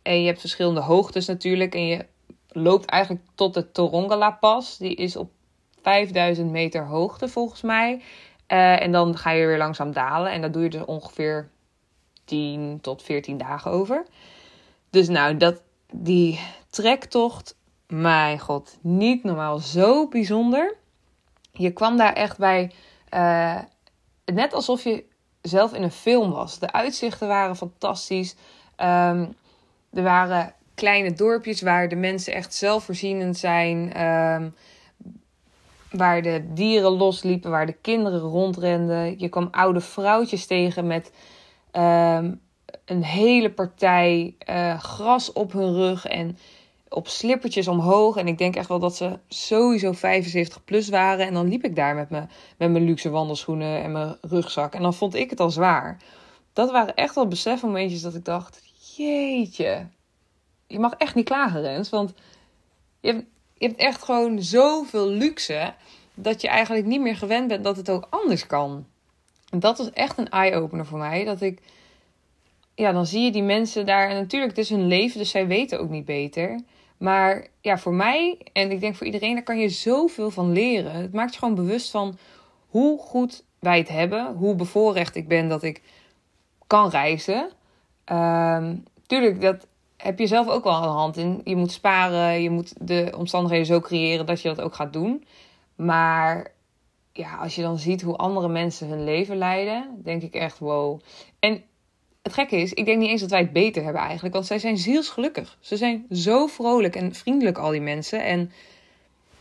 En 0.01 0.21
je 0.21 0.27
hebt 0.27 0.39
verschillende 0.39 0.81
hoogtes 0.81 1.25
natuurlijk. 1.27 1.75
En 1.75 1.85
je 1.85 2.05
loopt 2.47 2.85
eigenlijk 2.85 3.23
tot 3.35 3.53
de 3.53 3.71
Torongala 3.71 4.31
Pas. 4.31 4.77
Die 4.77 4.95
is 4.95 5.15
op 5.15 5.31
5000 5.81 6.51
meter 6.51 6.85
hoogte 6.85 7.27
volgens 7.27 7.61
mij. 7.61 8.01
Uh, 8.47 8.81
en 8.81 8.91
dan 8.91 9.17
ga 9.17 9.31
je 9.31 9.45
weer 9.45 9.57
langzaam 9.57 9.91
dalen. 9.91 10.31
En 10.31 10.41
dat 10.41 10.53
doe 10.53 10.63
je 10.63 10.69
dus 10.69 10.85
ongeveer 10.85 11.49
10 12.25 12.79
tot 12.81 13.03
14 13.03 13.37
dagen 13.37 13.71
over. 13.71 14.05
Dus 14.91 15.07
nou, 15.07 15.37
dat, 15.37 15.61
die 15.91 16.39
trektocht, 16.69 17.55
mijn 17.87 18.39
god, 18.39 18.77
niet 18.81 19.23
normaal. 19.23 19.57
Zo 19.57 20.07
bijzonder. 20.07 20.75
Je 21.51 21.71
kwam 21.71 21.97
daar 21.97 22.13
echt 22.13 22.37
bij, 22.37 22.71
uh, 23.13 23.59
net 24.25 24.53
alsof 24.53 24.83
je 24.83 25.03
zelf 25.41 25.73
in 25.73 25.83
een 25.83 25.91
film 25.91 26.31
was. 26.31 26.59
De 26.59 26.71
uitzichten 26.71 27.27
waren 27.27 27.55
fantastisch. 27.55 28.35
Um, 28.77 29.35
er 29.93 30.03
waren 30.03 30.53
kleine 30.75 31.13
dorpjes 31.13 31.61
waar 31.61 31.89
de 31.89 31.95
mensen 31.95 32.33
echt 32.33 32.53
zelfvoorzienend 32.53 33.37
zijn. 33.37 34.01
Um, 34.05 34.55
waar 35.91 36.21
de 36.21 36.53
dieren 36.53 36.91
losliepen, 36.91 37.51
waar 37.51 37.65
de 37.65 37.77
kinderen 37.81 38.19
rondrenden. 38.19 39.19
Je 39.19 39.29
kwam 39.29 39.47
oude 39.51 39.81
vrouwtjes 39.81 40.45
tegen 40.45 40.87
met 40.87 41.11
um, 41.71 42.41
een 42.91 43.03
hele 43.03 43.51
partij 43.51 44.35
uh, 44.49 44.79
gras 44.79 45.33
op 45.33 45.51
hun 45.51 45.73
rug 45.73 46.05
en 46.05 46.37
op 46.89 47.07
slippertjes 47.07 47.67
omhoog. 47.67 48.15
En 48.15 48.27
ik 48.27 48.37
denk 48.37 48.55
echt 48.55 48.67
wel 48.67 48.79
dat 48.79 48.95
ze 48.95 49.19
sowieso 49.27 49.91
75 49.91 50.63
plus 50.63 50.89
waren. 50.89 51.25
En 51.25 51.33
dan 51.33 51.47
liep 51.47 51.63
ik 51.63 51.75
daar 51.75 51.95
met, 51.95 52.09
me, 52.09 52.23
met 52.57 52.71
mijn 52.71 52.83
luxe 52.83 53.09
wandelschoenen 53.09 53.83
en 53.83 53.91
mijn 53.91 54.17
rugzak. 54.21 54.73
En 54.73 54.81
dan 54.81 54.93
vond 54.93 55.15
ik 55.15 55.29
het 55.29 55.39
al 55.39 55.49
zwaar. 55.49 55.97
Dat 56.53 56.71
waren 56.71 56.95
echt 56.95 57.15
wel 57.15 57.27
besefmomentjes 57.27 58.01
dat 58.01 58.15
ik 58.15 58.25
dacht: 58.25 58.61
jeetje, 58.95 59.87
je 60.67 60.79
mag 60.79 60.93
echt 60.93 61.15
niet 61.15 61.25
klagen, 61.25 61.61
Rens. 61.61 61.89
Want 61.89 62.13
je 62.99 63.11
hebt, 63.11 63.25
je 63.57 63.67
hebt 63.67 63.79
echt 63.79 64.03
gewoon 64.03 64.41
zoveel 64.41 65.07
luxe 65.07 65.73
dat 66.13 66.41
je 66.41 66.47
eigenlijk 66.47 66.85
niet 66.85 67.01
meer 67.01 67.15
gewend 67.15 67.47
bent 67.47 67.63
dat 67.63 67.77
het 67.77 67.89
ook 67.89 68.07
anders 68.09 68.47
kan. 68.47 68.85
En 69.49 69.59
dat 69.59 69.77
was 69.77 69.91
echt 69.91 70.17
een 70.17 70.29
eye-opener 70.29 70.85
voor 70.85 70.99
mij. 70.99 71.25
Dat 71.25 71.41
ik 71.41 71.59
ja, 72.81 72.91
dan 72.91 73.05
zie 73.05 73.23
je 73.23 73.31
die 73.31 73.43
mensen 73.43 73.85
daar. 73.85 74.09
En 74.09 74.15
natuurlijk, 74.15 74.51
het 74.55 74.65
is 74.65 74.69
hun 74.69 74.87
leven, 74.87 75.19
dus 75.19 75.29
zij 75.29 75.47
weten 75.47 75.79
ook 75.79 75.89
niet 75.89 76.05
beter. 76.05 76.59
Maar 76.97 77.47
ja, 77.61 77.77
voor 77.77 77.93
mij 77.93 78.39
en 78.53 78.71
ik 78.71 78.79
denk 78.79 78.95
voor 78.95 79.05
iedereen, 79.05 79.33
daar 79.33 79.43
kan 79.43 79.59
je 79.59 79.69
zoveel 79.69 80.31
van 80.31 80.51
leren. 80.51 80.91
Het 80.91 81.13
maakt 81.13 81.33
je 81.33 81.39
gewoon 81.39 81.55
bewust 81.55 81.91
van 81.91 82.17
hoe 82.67 82.99
goed 82.99 83.43
wij 83.59 83.77
het 83.77 83.89
hebben. 83.89 84.33
Hoe 84.35 84.55
bevoorrecht 84.55 85.15
ik 85.15 85.27
ben 85.27 85.49
dat 85.49 85.63
ik 85.63 85.81
kan 86.67 86.89
reizen. 86.89 87.51
Um, 88.05 88.83
tuurlijk, 89.07 89.41
dat 89.41 89.67
heb 89.97 90.19
je 90.19 90.27
zelf 90.27 90.47
ook 90.47 90.63
wel 90.63 90.73
aan 90.73 90.81
de 90.81 90.87
hand 90.87 91.17
in. 91.17 91.41
Je 91.43 91.55
moet 91.55 91.71
sparen, 91.71 92.41
je 92.41 92.49
moet 92.49 92.73
de 92.87 93.13
omstandigheden 93.17 93.65
zo 93.65 93.79
creëren 93.79 94.25
dat 94.25 94.41
je 94.41 94.47
dat 94.47 94.61
ook 94.61 94.75
gaat 94.75 94.93
doen. 94.93 95.25
Maar 95.75 96.51
ja, 97.13 97.35
als 97.35 97.55
je 97.55 97.61
dan 97.61 97.77
ziet 97.77 98.01
hoe 98.01 98.15
andere 98.15 98.47
mensen 98.47 98.87
hun 98.87 99.03
leven 99.03 99.37
leiden, 99.37 100.01
denk 100.03 100.21
ik 100.21 100.33
echt 100.33 100.59
wow. 100.59 100.99
En 101.39 101.63
het 102.21 102.33
gekke 102.33 102.55
is, 102.55 102.73
ik 102.73 102.85
denk 102.85 102.99
niet 102.99 103.09
eens 103.09 103.21
dat 103.21 103.29
wij 103.29 103.39
het 103.39 103.53
beter 103.53 103.83
hebben 103.83 104.01
eigenlijk. 104.01 104.33
Want 104.33 104.45
zij 104.45 104.59
zijn 104.59 104.77
zielsgelukkig. 104.77 105.57
Ze 105.59 105.77
zijn 105.77 106.05
zo 106.11 106.47
vrolijk 106.47 106.95
en 106.95 107.15
vriendelijk, 107.15 107.57
al 107.57 107.71
die 107.71 107.81
mensen. 107.81 108.23
En 108.23 108.51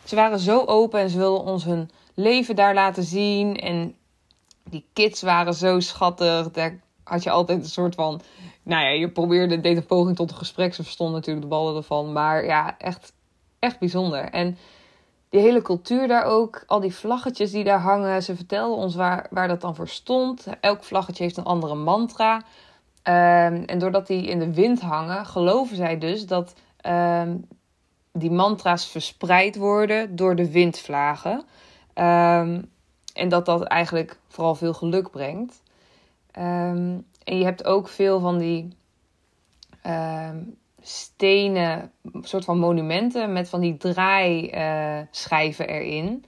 ze 0.05 0.15
waren 0.15 0.39
zo 0.39 0.65
open 0.65 1.01
en 1.01 1.11
ze 1.11 1.19
wilden 1.19 1.45
ons 1.45 1.65
hun 1.65 1.91
leven 2.15 2.57
daar 2.57 2.75
laten 2.75 3.03
zien. 3.03 3.57
En 3.57 3.95
die 4.65 4.85
kids 4.93 5.23
waren 5.23 5.55
zo 5.55 5.81
schattig. 5.81 6.51
Daar 6.51 6.81
had 7.05 7.23
je 7.23 7.31
altijd 7.31 7.63
een 7.63 7.69
soort 7.69 7.95
van. 7.95 8.21
Nou 8.63 8.85
ja, 8.85 8.91
je 8.91 9.11
probeerde, 9.11 9.61
deed 9.61 9.77
een 9.77 9.87
poging 9.87 10.17
tot 10.17 10.31
een 10.31 10.37
gesprek. 10.37 10.75
Ze 10.75 10.83
verstonden 10.83 11.15
natuurlijk 11.15 11.45
de 11.45 11.51
ballen 11.51 11.77
ervan. 11.77 12.13
Maar 12.13 12.45
ja, 12.45 12.79
echt, 12.79 13.13
echt 13.59 13.79
bijzonder. 13.79 14.25
En 14.25 14.59
die 15.29 15.41
hele 15.41 15.63
cultuur 15.63 16.09
daar 16.09 16.25
ook, 16.25 16.65
al 16.67 16.81
die 16.81 16.95
vlaggetjes 16.95 17.51
die 17.51 17.65
daar 17.65 17.81
hangen. 17.81 18.23
Ze 18.23 18.37
vertelden 18.37 18.77
ons 18.77 18.95
waar, 18.95 19.27
waar 19.31 19.49
dat 19.49 19.61
dan 19.61 19.75
voor 19.75 19.89
stond. 19.89 20.47
Elk 20.61 20.85
vlaggetje 20.85 21.23
heeft 21.23 21.37
een 21.37 21.45
andere 21.45 21.75
mantra. 21.75 22.43
Ehm, 23.03 23.63
en 23.67 23.79
doordat 23.79 24.07
die 24.07 24.27
in 24.27 24.39
de 24.39 24.55
wind 24.55 24.81
hangen, 24.81 25.27
geloven 25.27 25.77
zij 25.77 25.99
dus 25.99 26.27
dat 26.27 26.55
ehm, 26.77 27.37
die 28.13 28.31
mantra's 28.31 28.87
verspreid 28.87 29.57
worden 29.57 30.17
door 30.17 30.37
de 30.37 30.51
windvlagen. 30.51 31.45
Ehm, 31.95 32.63
en 33.15 33.29
dat 33.29 33.47
dat 33.47 33.63
eigenlijk 33.63 34.19
vooral 34.29 34.55
veel 34.55 34.75
geluk 34.75 35.11
brengt. 35.11 35.63
en 36.33 37.39
je 37.39 37.45
hebt 37.45 37.65
ook 37.65 37.89
veel 37.89 38.21
van 38.21 38.39
die 38.39 38.77
stenen, 40.83 41.93
soort 42.21 42.45
van 42.45 42.59
monumenten 42.59 43.33
met 43.33 43.49
van 43.49 43.61
die 43.61 43.77
draaischijven 43.77 45.71
uh, 45.71 45.75
erin. 45.75 46.25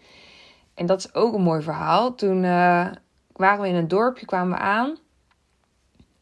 En 0.74 0.86
dat 0.86 0.98
is 0.98 1.14
ook 1.14 1.34
een 1.34 1.42
mooi 1.42 1.62
verhaal. 1.62 2.14
Toen 2.14 2.44
uh, 2.44 2.86
waren 3.32 3.60
we 3.60 3.68
in 3.68 3.74
een 3.74 3.88
dorpje, 3.88 4.26
kwamen 4.26 4.58
we 4.58 4.64
aan. 4.64 4.96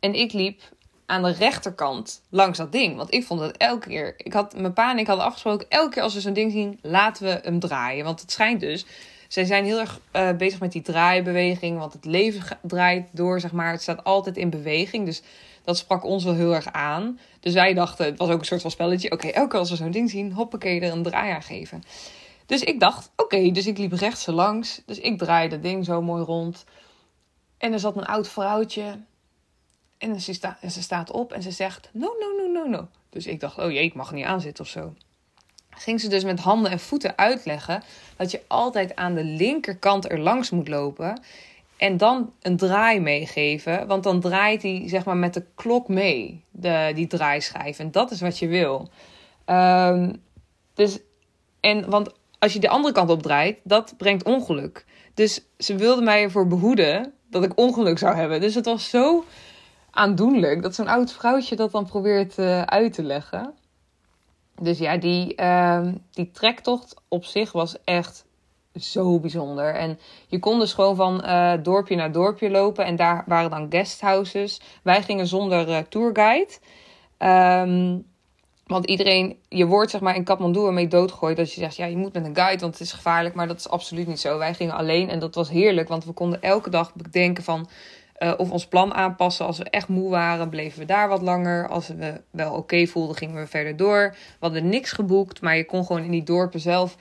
En 0.01 0.15
ik 0.15 0.33
liep 0.33 0.63
aan 1.07 1.23
de 1.23 1.33
rechterkant 1.33 2.23
langs 2.29 2.59
dat 2.59 2.73
ding. 2.73 2.97
Want 2.97 3.15
ik 3.15 3.25
vond 3.25 3.41
het 3.41 3.57
elke 3.57 3.89
keer. 3.89 4.15
Ik 4.17 4.33
had, 4.33 4.57
mijn 4.57 4.73
pa 4.73 4.91
en 4.91 4.99
ik 4.99 5.07
hadden 5.07 5.25
afgesproken. 5.25 5.67
Elke 5.69 5.91
keer 5.91 6.03
als 6.03 6.15
we 6.15 6.21
zo'n 6.21 6.33
ding 6.33 6.53
zien, 6.53 6.79
laten 6.83 7.25
we 7.25 7.41
hem 7.43 7.59
draaien. 7.59 8.05
Want 8.05 8.21
het 8.21 8.33
schijnt 8.33 8.61
dus. 8.61 8.87
Zij 9.29 9.45
zijn 9.45 9.65
heel 9.65 9.79
erg 9.79 10.01
uh, 10.13 10.31
bezig 10.33 10.61
met 10.61 10.73
die 10.73 10.83
draaibeweging. 10.83 11.79
Want 11.79 11.93
het 11.93 12.05
leven 12.05 12.59
draait 12.63 13.09
door, 13.13 13.41
zeg 13.41 13.53
maar. 13.53 13.71
Het 13.71 13.83
staat 13.83 14.05
altijd 14.05 14.37
in 14.37 14.51
beweging. 14.51 15.05
Dus 15.05 15.23
dat 15.65 15.77
sprak 15.77 16.05
ons 16.05 16.25
wel 16.25 16.35
heel 16.35 16.55
erg 16.55 16.73
aan. 16.73 17.19
Dus 17.41 17.55
wij 17.55 17.75
dachten, 17.75 18.07
het 18.07 18.19
was 18.19 18.29
ook 18.29 18.39
een 18.39 18.45
soort 18.45 18.61
van 18.61 18.71
spelletje. 18.71 19.11
Oké, 19.11 19.27
elke 19.27 19.49
keer 19.49 19.59
als 19.59 19.71
we 19.71 19.77
zo'n 19.77 19.91
ding 19.91 20.11
zien, 20.11 20.33
hoppakee, 20.33 20.81
er 20.81 20.93
een 20.93 21.03
draai 21.03 21.33
aan 21.33 21.43
geven. 21.43 21.83
Dus 22.47 22.63
ik 22.63 22.81
dacht, 22.81 23.11
oké, 23.17 23.51
dus 23.51 23.67
ik 23.67 23.79
liep 23.79 23.93
rechts 23.93 24.27
langs. 24.27 24.83
Dus 24.87 24.99
ik 24.99 25.19
draaide 25.19 25.55
dat 25.55 25.63
ding 25.63 25.85
zo 25.85 26.03
mooi 26.03 26.23
rond. 26.23 26.65
En 27.59 27.73
er 27.73 27.79
zat 27.79 27.97
een 27.97 28.07
oud 28.07 28.29
vrouwtje. 28.29 28.99
En 30.01 30.21
ze, 30.21 30.33
sta, 30.33 30.59
en 30.61 30.71
ze 30.71 30.83
staat 30.83 31.11
op 31.11 31.33
en 31.33 31.43
ze 31.43 31.51
zegt, 31.51 31.91
no, 31.93 32.15
no, 32.21 32.43
no, 32.43 32.53
no, 32.53 32.69
no. 32.69 32.89
Dus 33.11 33.27
ik 33.27 33.41
dacht, 33.41 33.59
oh 33.59 33.71
jee, 33.71 33.85
ik 33.85 33.95
mag 33.95 34.13
niet 34.13 34.25
aan 34.25 34.41
zitten 34.41 34.65
of 34.65 34.71
zo. 34.71 34.95
Ging 35.71 36.01
ze 36.01 36.09
dus 36.09 36.25
met 36.25 36.41
handen 36.41 36.71
en 36.71 36.79
voeten 36.79 37.19
uitleggen 37.19 37.83
dat 38.17 38.31
je 38.31 38.43
altijd 38.47 38.97
aan 38.97 39.15
de 39.15 39.25
linkerkant 39.25 40.11
er 40.11 40.19
langs 40.19 40.51
moet 40.51 40.69
lopen. 40.69 41.23
En 41.77 41.97
dan 41.97 42.33
een 42.41 42.57
draai 42.57 43.01
meegeven. 43.01 43.87
Want 43.87 44.03
dan 44.03 44.21
draait 44.21 44.63
hij 44.63 44.83
zeg 44.87 45.05
maar 45.05 45.17
met 45.17 45.35
de 45.35 45.45
klok 45.55 45.89
mee. 45.89 46.45
De, 46.51 46.93
die 46.95 47.07
draaischijf. 47.07 47.79
En 47.79 47.91
dat 47.91 48.11
is 48.11 48.21
wat 48.21 48.39
je 48.39 48.47
wil. 48.47 48.89
Um, 49.47 50.23
dus, 50.75 50.99
en, 51.61 51.91
want 51.91 52.11
als 52.39 52.53
je 52.53 52.59
de 52.59 52.69
andere 52.69 52.95
kant 52.95 53.11
op 53.11 53.23
draait, 53.23 53.59
dat 53.63 53.95
brengt 53.97 54.25
ongeluk. 54.25 54.85
Dus 55.15 55.43
ze 55.59 55.77
wilde 55.77 56.03
mij 56.03 56.23
ervoor 56.23 56.47
behoeden 56.47 57.13
dat 57.31 57.45
ik 57.45 57.53
ongeluk 57.59 57.99
zou 57.99 58.17
hebben. 58.17 58.41
Dus 58.41 58.55
het 58.55 58.65
was 58.65 58.91
zo 58.91 59.25
aandoenlijk 59.91 60.63
dat 60.63 60.75
zo'n 60.75 60.89
oud 60.89 61.13
vrouwtje 61.13 61.57
dat 61.57 61.73
dan 61.73 61.87
probeert 61.87 62.39
uh, 62.39 62.63
uit 62.63 62.93
te 62.93 63.03
leggen. 63.03 63.55
Dus 64.61 64.79
ja, 64.79 64.97
die, 64.97 65.41
uh, 65.41 65.89
die 66.11 66.31
trektocht 66.31 66.95
op 67.09 67.25
zich 67.25 67.53
was 67.53 67.77
echt 67.85 68.25
zo 68.75 69.21
bijzonder. 69.21 69.75
En 69.75 69.99
je 70.27 70.39
kon 70.39 70.59
dus 70.59 70.73
gewoon 70.73 70.97
van 70.97 71.23
uh, 71.25 71.53
dorpje 71.63 71.97
naar 71.97 72.13
dorpje 72.13 72.51
lopen. 72.51 72.85
En 72.85 72.97
daar 72.97 73.25
waren 73.27 73.51
dan 73.51 73.67
guesthouses. 73.71 74.61
Wij 74.83 75.03
gingen 75.03 75.27
zonder 75.27 75.69
uh, 75.69 75.79
tourguide. 75.79 76.53
Um, 77.19 78.09
want 78.67 78.87
iedereen, 78.87 79.39
je 79.49 79.67
wordt 79.67 79.91
zeg 79.91 80.01
maar 80.01 80.15
in 80.15 80.25
Kathmandu 80.25 80.67
ermee 80.67 80.89
doodgegooid. 80.89 81.37
Dat 81.37 81.53
je 81.53 81.61
zegt, 81.61 81.77
ja, 81.77 81.87
je 81.87 81.97
moet 81.97 82.13
met 82.13 82.25
een 82.25 82.37
guide, 82.37 82.61
want 82.61 82.73
het 82.73 82.83
is 82.83 82.93
gevaarlijk. 82.93 83.35
Maar 83.35 83.47
dat 83.47 83.59
is 83.59 83.69
absoluut 83.69 84.07
niet 84.07 84.21
zo. 84.21 84.39
Wij 84.39 84.55
gingen 84.55 84.75
alleen 84.75 85.09
en 85.09 85.19
dat 85.19 85.35
was 85.35 85.49
heerlijk. 85.49 85.89
Want 85.89 86.05
we 86.05 86.13
konden 86.13 86.43
elke 86.43 86.71
dag 86.71 86.95
bedenken 86.95 87.45
van... 87.45 87.69
Uh, 88.23 88.33
of 88.37 88.51
ons 88.51 88.67
plan 88.67 88.95
aanpassen. 88.95 89.47
Als 89.47 89.59
we 89.59 89.65
echt 89.65 89.89
moe 89.89 90.11
waren, 90.11 90.49
bleven 90.49 90.79
we 90.79 90.85
daar 90.85 91.09
wat 91.09 91.23
langer. 91.23 91.69
Als 91.69 91.89
we 91.89 92.21
wel 92.31 92.55
oké 92.55 92.87
voelden, 92.87 93.17
gingen 93.17 93.41
we 93.41 93.47
verder 93.47 93.77
door. 93.77 94.11
We 94.11 94.37
hadden 94.41 94.69
niks 94.69 94.93
geboekt, 94.93 95.41
maar 95.41 95.57
je 95.57 95.65
kon 95.65 95.85
gewoon 95.85 96.03
in 96.03 96.11
die 96.11 96.23
dorpen 96.23 96.61
zelf 96.61 96.97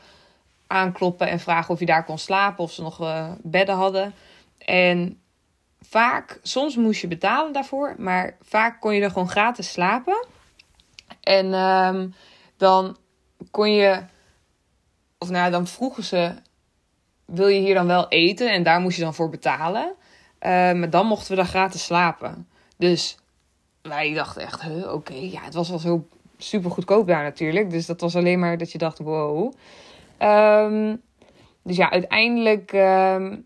aankloppen 0.67 1.27
en 1.27 1.39
vragen 1.39 1.73
of 1.73 1.79
je 1.79 1.85
daar 1.85 2.05
kon 2.05 2.17
slapen, 2.17 2.63
of 2.63 2.71
ze 2.71 2.81
nog 2.81 3.01
uh, 3.01 3.31
bedden 3.41 3.75
hadden. 3.75 4.13
En 4.57 5.19
vaak, 5.81 6.39
soms 6.41 6.75
moest 6.75 7.01
je 7.01 7.07
betalen 7.07 7.53
daarvoor, 7.53 7.95
maar 7.97 8.37
vaak 8.41 8.81
kon 8.81 8.93
je 8.93 9.01
er 9.01 9.11
gewoon 9.11 9.29
gratis 9.29 9.71
slapen. 9.71 10.25
En 11.21 11.53
um, 11.53 12.13
dan 12.57 12.97
kon 13.51 13.71
je, 13.71 14.03
of 15.17 15.29
nou, 15.29 15.51
dan 15.51 15.67
vroegen 15.67 16.03
ze: 16.03 16.33
wil 17.25 17.47
je 17.47 17.59
hier 17.59 17.73
dan 17.73 17.87
wel 17.87 18.07
eten? 18.07 18.51
En 18.51 18.63
daar 18.63 18.79
moest 18.79 18.97
je 18.97 19.03
dan 19.03 19.13
voor 19.13 19.29
betalen. 19.29 19.95
Uh, 20.41 20.49
maar 20.49 20.89
dan 20.89 21.05
mochten 21.05 21.29
we 21.29 21.35
daar 21.35 21.45
gratis 21.45 21.83
slapen. 21.83 22.47
Dus 22.77 23.17
wij 23.81 24.13
dachten 24.13 24.41
echt, 24.41 24.65
oké, 24.65 24.91
okay. 24.91 25.29
ja, 25.29 25.41
het 25.41 25.53
was 25.53 25.69
wel 25.69 25.79
zo 25.79 26.07
super 26.37 26.71
goedkoop 26.71 27.07
daar 27.07 27.23
natuurlijk. 27.23 27.69
Dus 27.69 27.85
dat 27.85 28.01
was 28.01 28.15
alleen 28.15 28.39
maar 28.39 28.57
dat 28.57 28.71
je 28.71 28.77
dacht, 28.77 28.99
wow. 28.99 29.53
Um, 30.19 31.01
dus 31.63 31.75
ja, 31.75 31.91
uiteindelijk 31.91 32.71
um, 32.73 33.45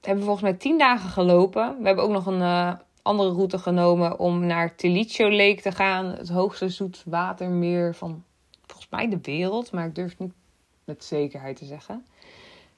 hebben 0.00 0.24
we 0.24 0.30
volgens 0.30 0.42
mij 0.42 0.52
tien 0.52 0.78
dagen 0.78 1.10
gelopen. 1.10 1.76
We 1.78 1.86
hebben 1.86 2.04
ook 2.04 2.10
nog 2.10 2.26
een 2.26 2.40
uh, 2.40 2.72
andere 3.02 3.30
route 3.32 3.58
genomen 3.58 4.18
om 4.18 4.46
naar 4.46 4.74
Tilicho 4.74 5.30
Lake 5.30 5.62
te 5.62 5.72
gaan. 5.72 6.06
Het 6.06 6.28
hoogste 6.28 6.68
zoetwatermeer 6.68 7.94
van 7.94 8.24
volgens 8.66 8.88
mij 8.90 9.08
de 9.08 9.18
wereld. 9.22 9.72
Maar 9.72 9.86
ik 9.86 9.94
durf 9.94 10.10
het 10.10 10.18
niet 10.18 10.32
met 10.84 11.04
zekerheid 11.04 11.56
te 11.56 11.64
zeggen. 11.64 12.06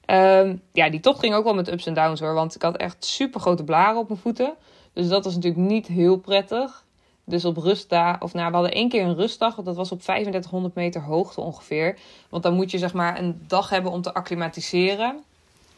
Um, 0.07 0.61
ja, 0.71 0.89
die 0.89 0.99
tocht 0.99 1.19
ging 1.19 1.33
ook 1.33 1.43
wel 1.43 1.53
met 1.53 1.71
ups 1.71 1.85
en 1.85 1.93
downs 1.93 2.19
hoor. 2.19 2.33
Want 2.33 2.55
ik 2.55 2.61
had 2.61 2.77
echt 2.77 3.05
super 3.05 3.39
grote 3.39 3.63
blaren 3.63 3.99
op 3.99 4.07
mijn 4.07 4.19
voeten. 4.19 4.53
Dus 4.93 5.07
dat 5.07 5.23
was 5.23 5.35
natuurlijk 5.35 5.67
niet 5.69 5.87
heel 5.87 6.17
prettig. 6.17 6.83
Dus 7.23 7.45
op 7.45 7.57
rustdag, 7.57 8.21
of 8.21 8.33
nou, 8.33 8.47
we 8.47 8.53
hadden 8.53 8.73
één 8.73 8.89
keer 8.89 9.03
een 9.03 9.15
rustdag, 9.15 9.55
dat 9.55 9.75
was 9.75 9.91
op 9.91 10.01
3500 10.01 10.75
meter 10.75 11.01
hoogte 11.01 11.41
ongeveer. 11.41 11.97
Want 12.29 12.43
dan 12.43 12.53
moet 12.53 12.71
je 12.71 12.77
zeg 12.77 12.93
maar 12.93 13.19
een 13.19 13.43
dag 13.47 13.69
hebben 13.69 13.91
om 13.91 14.01
te 14.01 14.13
acclimatiseren. 14.13 15.23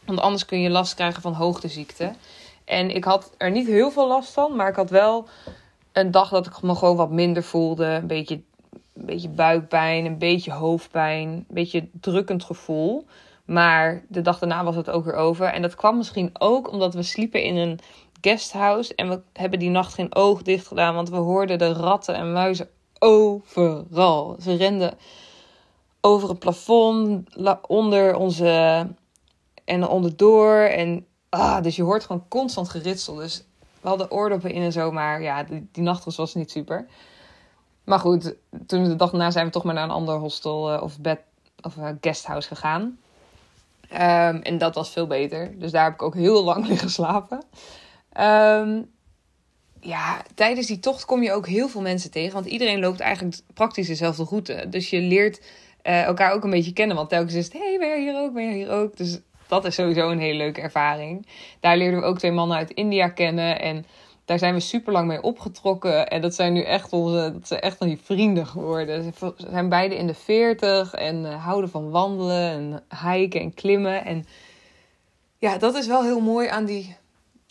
Want 0.04 0.20
anders 0.20 0.44
kun 0.44 0.60
je 0.60 0.70
last 0.70 0.94
krijgen 0.94 1.22
van 1.22 1.32
hoogteziekte. 1.32 2.12
En 2.64 2.94
ik 2.94 3.04
had 3.04 3.32
er 3.36 3.50
niet 3.50 3.66
heel 3.66 3.90
veel 3.90 4.08
last 4.08 4.32
van, 4.32 4.56
maar 4.56 4.68
ik 4.68 4.76
had 4.76 4.90
wel 4.90 5.28
een 5.92 6.10
dag 6.10 6.28
dat 6.28 6.46
ik 6.46 6.62
me 6.62 6.74
gewoon 6.74 6.96
wat 6.96 7.10
minder 7.10 7.42
voelde. 7.42 7.84
Een 7.84 8.06
beetje, 8.06 8.34
een 8.94 9.06
beetje 9.06 9.28
buikpijn, 9.28 10.04
een 10.04 10.18
beetje 10.18 10.52
hoofdpijn, 10.52 11.28
een 11.28 11.46
beetje 11.48 11.88
drukkend 12.00 12.44
gevoel. 12.44 13.06
Maar 13.48 14.04
de 14.08 14.22
dag 14.22 14.38
daarna 14.38 14.64
was 14.64 14.76
het 14.76 14.90
ook 14.90 15.04
weer 15.04 15.14
over. 15.14 15.46
En 15.46 15.62
dat 15.62 15.74
kwam 15.74 15.96
misschien 15.96 16.30
ook 16.38 16.72
omdat 16.72 16.94
we 16.94 17.02
sliepen 17.02 17.42
in 17.42 17.56
een 17.56 17.78
guesthouse. 18.20 18.94
En 18.94 19.08
we 19.08 19.20
hebben 19.32 19.58
die 19.58 19.70
nacht 19.70 19.94
geen 19.94 20.14
oog 20.14 20.42
dicht 20.42 20.66
gedaan, 20.66 20.94
want 20.94 21.10
we 21.10 21.16
hoorden 21.16 21.58
de 21.58 21.72
ratten 21.72 22.14
en 22.14 22.32
muizen 22.32 22.68
overal. 22.98 24.36
Ze 24.40 24.54
renden 24.54 24.94
over 26.00 26.28
het 26.28 26.38
plafond, 26.38 27.28
onder 27.66 28.16
onze 28.16 28.86
en 29.64 29.88
onderdoor. 29.88 30.56
En 30.56 31.06
ah, 31.28 31.62
dus 31.62 31.76
je 31.76 31.82
hoort 31.82 32.04
gewoon 32.04 32.24
constant 32.28 32.68
geritsel. 32.68 33.14
Dus 33.14 33.44
we 33.80 33.88
hadden 33.88 34.10
oordoppen 34.10 34.52
in 34.52 34.62
en 34.62 34.72
zo, 34.72 34.90
maar 34.90 35.22
ja, 35.22 35.42
die, 35.42 35.68
die 35.72 35.82
nacht 35.82 36.16
was 36.16 36.34
niet 36.34 36.50
super. 36.50 36.86
Maar 37.84 37.98
goed, 37.98 38.34
toen 38.66 38.84
de 38.84 38.96
dag 38.96 39.10
daarna 39.10 39.30
zijn 39.30 39.46
we 39.46 39.52
toch 39.52 39.64
maar 39.64 39.74
naar 39.74 39.84
een 39.84 39.90
ander 39.90 40.18
hostel 40.18 40.74
uh, 40.74 40.82
of 40.82 41.00
bed 41.00 41.20
of 41.60 41.76
uh, 41.76 41.88
guesthouse 42.00 42.48
gegaan. 42.48 42.98
Um, 43.92 44.42
en 44.42 44.58
dat 44.58 44.74
was 44.74 44.90
veel 44.90 45.06
beter. 45.06 45.58
Dus 45.58 45.70
daar 45.70 45.84
heb 45.84 45.92
ik 45.92 46.02
ook 46.02 46.14
heel 46.14 46.44
lang 46.44 46.66
liggen 46.68 46.90
slapen. 46.90 47.44
Um, 48.20 48.90
ja, 49.80 50.22
tijdens 50.34 50.66
die 50.66 50.78
tocht 50.78 51.04
kom 51.04 51.22
je 51.22 51.32
ook 51.32 51.46
heel 51.46 51.68
veel 51.68 51.80
mensen 51.80 52.10
tegen. 52.10 52.32
Want 52.32 52.46
iedereen 52.46 52.80
loopt 52.80 53.00
eigenlijk 53.00 53.40
praktisch 53.54 53.86
dezelfde 53.86 54.24
route. 54.24 54.66
Dus 54.70 54.90
je 54.90 55.00
leert 55.00 55.40
uh, 55.82 56.02
elkaar 56.02 56.32
ook 56.32 56.44
een 56.44 56.50
beetje 56.50 56.72
kennen. 56.72 56.96
Want 56.96 57.08
telkens 57.08 57.34
is 57.34 57.44
het, 57.44 57.52
hey, 57.52 57.76
ben 57.78 57.88
je 57.88 58.10
hier 58.10 58.20
ook, 58.20 58.32
ben 58.32 58.44
je 58.44 58.54
hier 58.54 58.70
ook? 58.70 58.96
Dus 58.96 59.20
dat 59.46 59.64
is 59.64 59.74
sowieso 59.74 60.10
een 60.10 60.18
hele 60.18 60.38
leuke 60.38 60.60
ervaring. 60.60 61.26
Daar 61.60 61.76
leerden 61.76 62.00
we 62.00 62.06
ook 62.06 62.18
twee 62.18 62.32
mannen 62.32 62.56
uit 62.56 62.70
India 62.70 63.08
kennen. 63.08 63.60
En 63.60 63.86
daar 64.28 64.38
zijn 64.38 64.54
we 64.54 64.60
super 64.60 64.92
lang 64.92 65.06
mee 65.06 65.22
opgetrokken. 65.22 66.08
En 66.08 66.20
dat 66.20 66.34
zijn 66.34 66.52
nu 66.52 66.62
echt 66.62 66.92
onze, 66.92 67.30
dat 67.32 67.48
zijn 67.48 67.60
echt 67.60 67.80
die 67.80 68.00
vrienden 68.02 68.46
geworden. 68.46 69.12
Ze 69.18 69.34
zijn 69.36 69.68
beide 69.68 69.96
in 69.96 70.06
de 70.06 70.14
veertig 70.14 70.94
en 70.94 71.16
uh, 71.24 71.44
houden 71.44 71.70
van 71.70 71.90
wandelen 71.90 72.50
en 72.50 72.84
hiken 73.08 73.40
en 73.40 73.54
klimmen. 73.54 74.04
En 74.04 74.26
ja, 75.38 75.58
dat 75.58 75.74
is 75.74 75.86
wel 75.86 76.02
heel 76.02 76.20
mooi 76.20 76.48
aan 76.48 76.64
die 76.64 76.96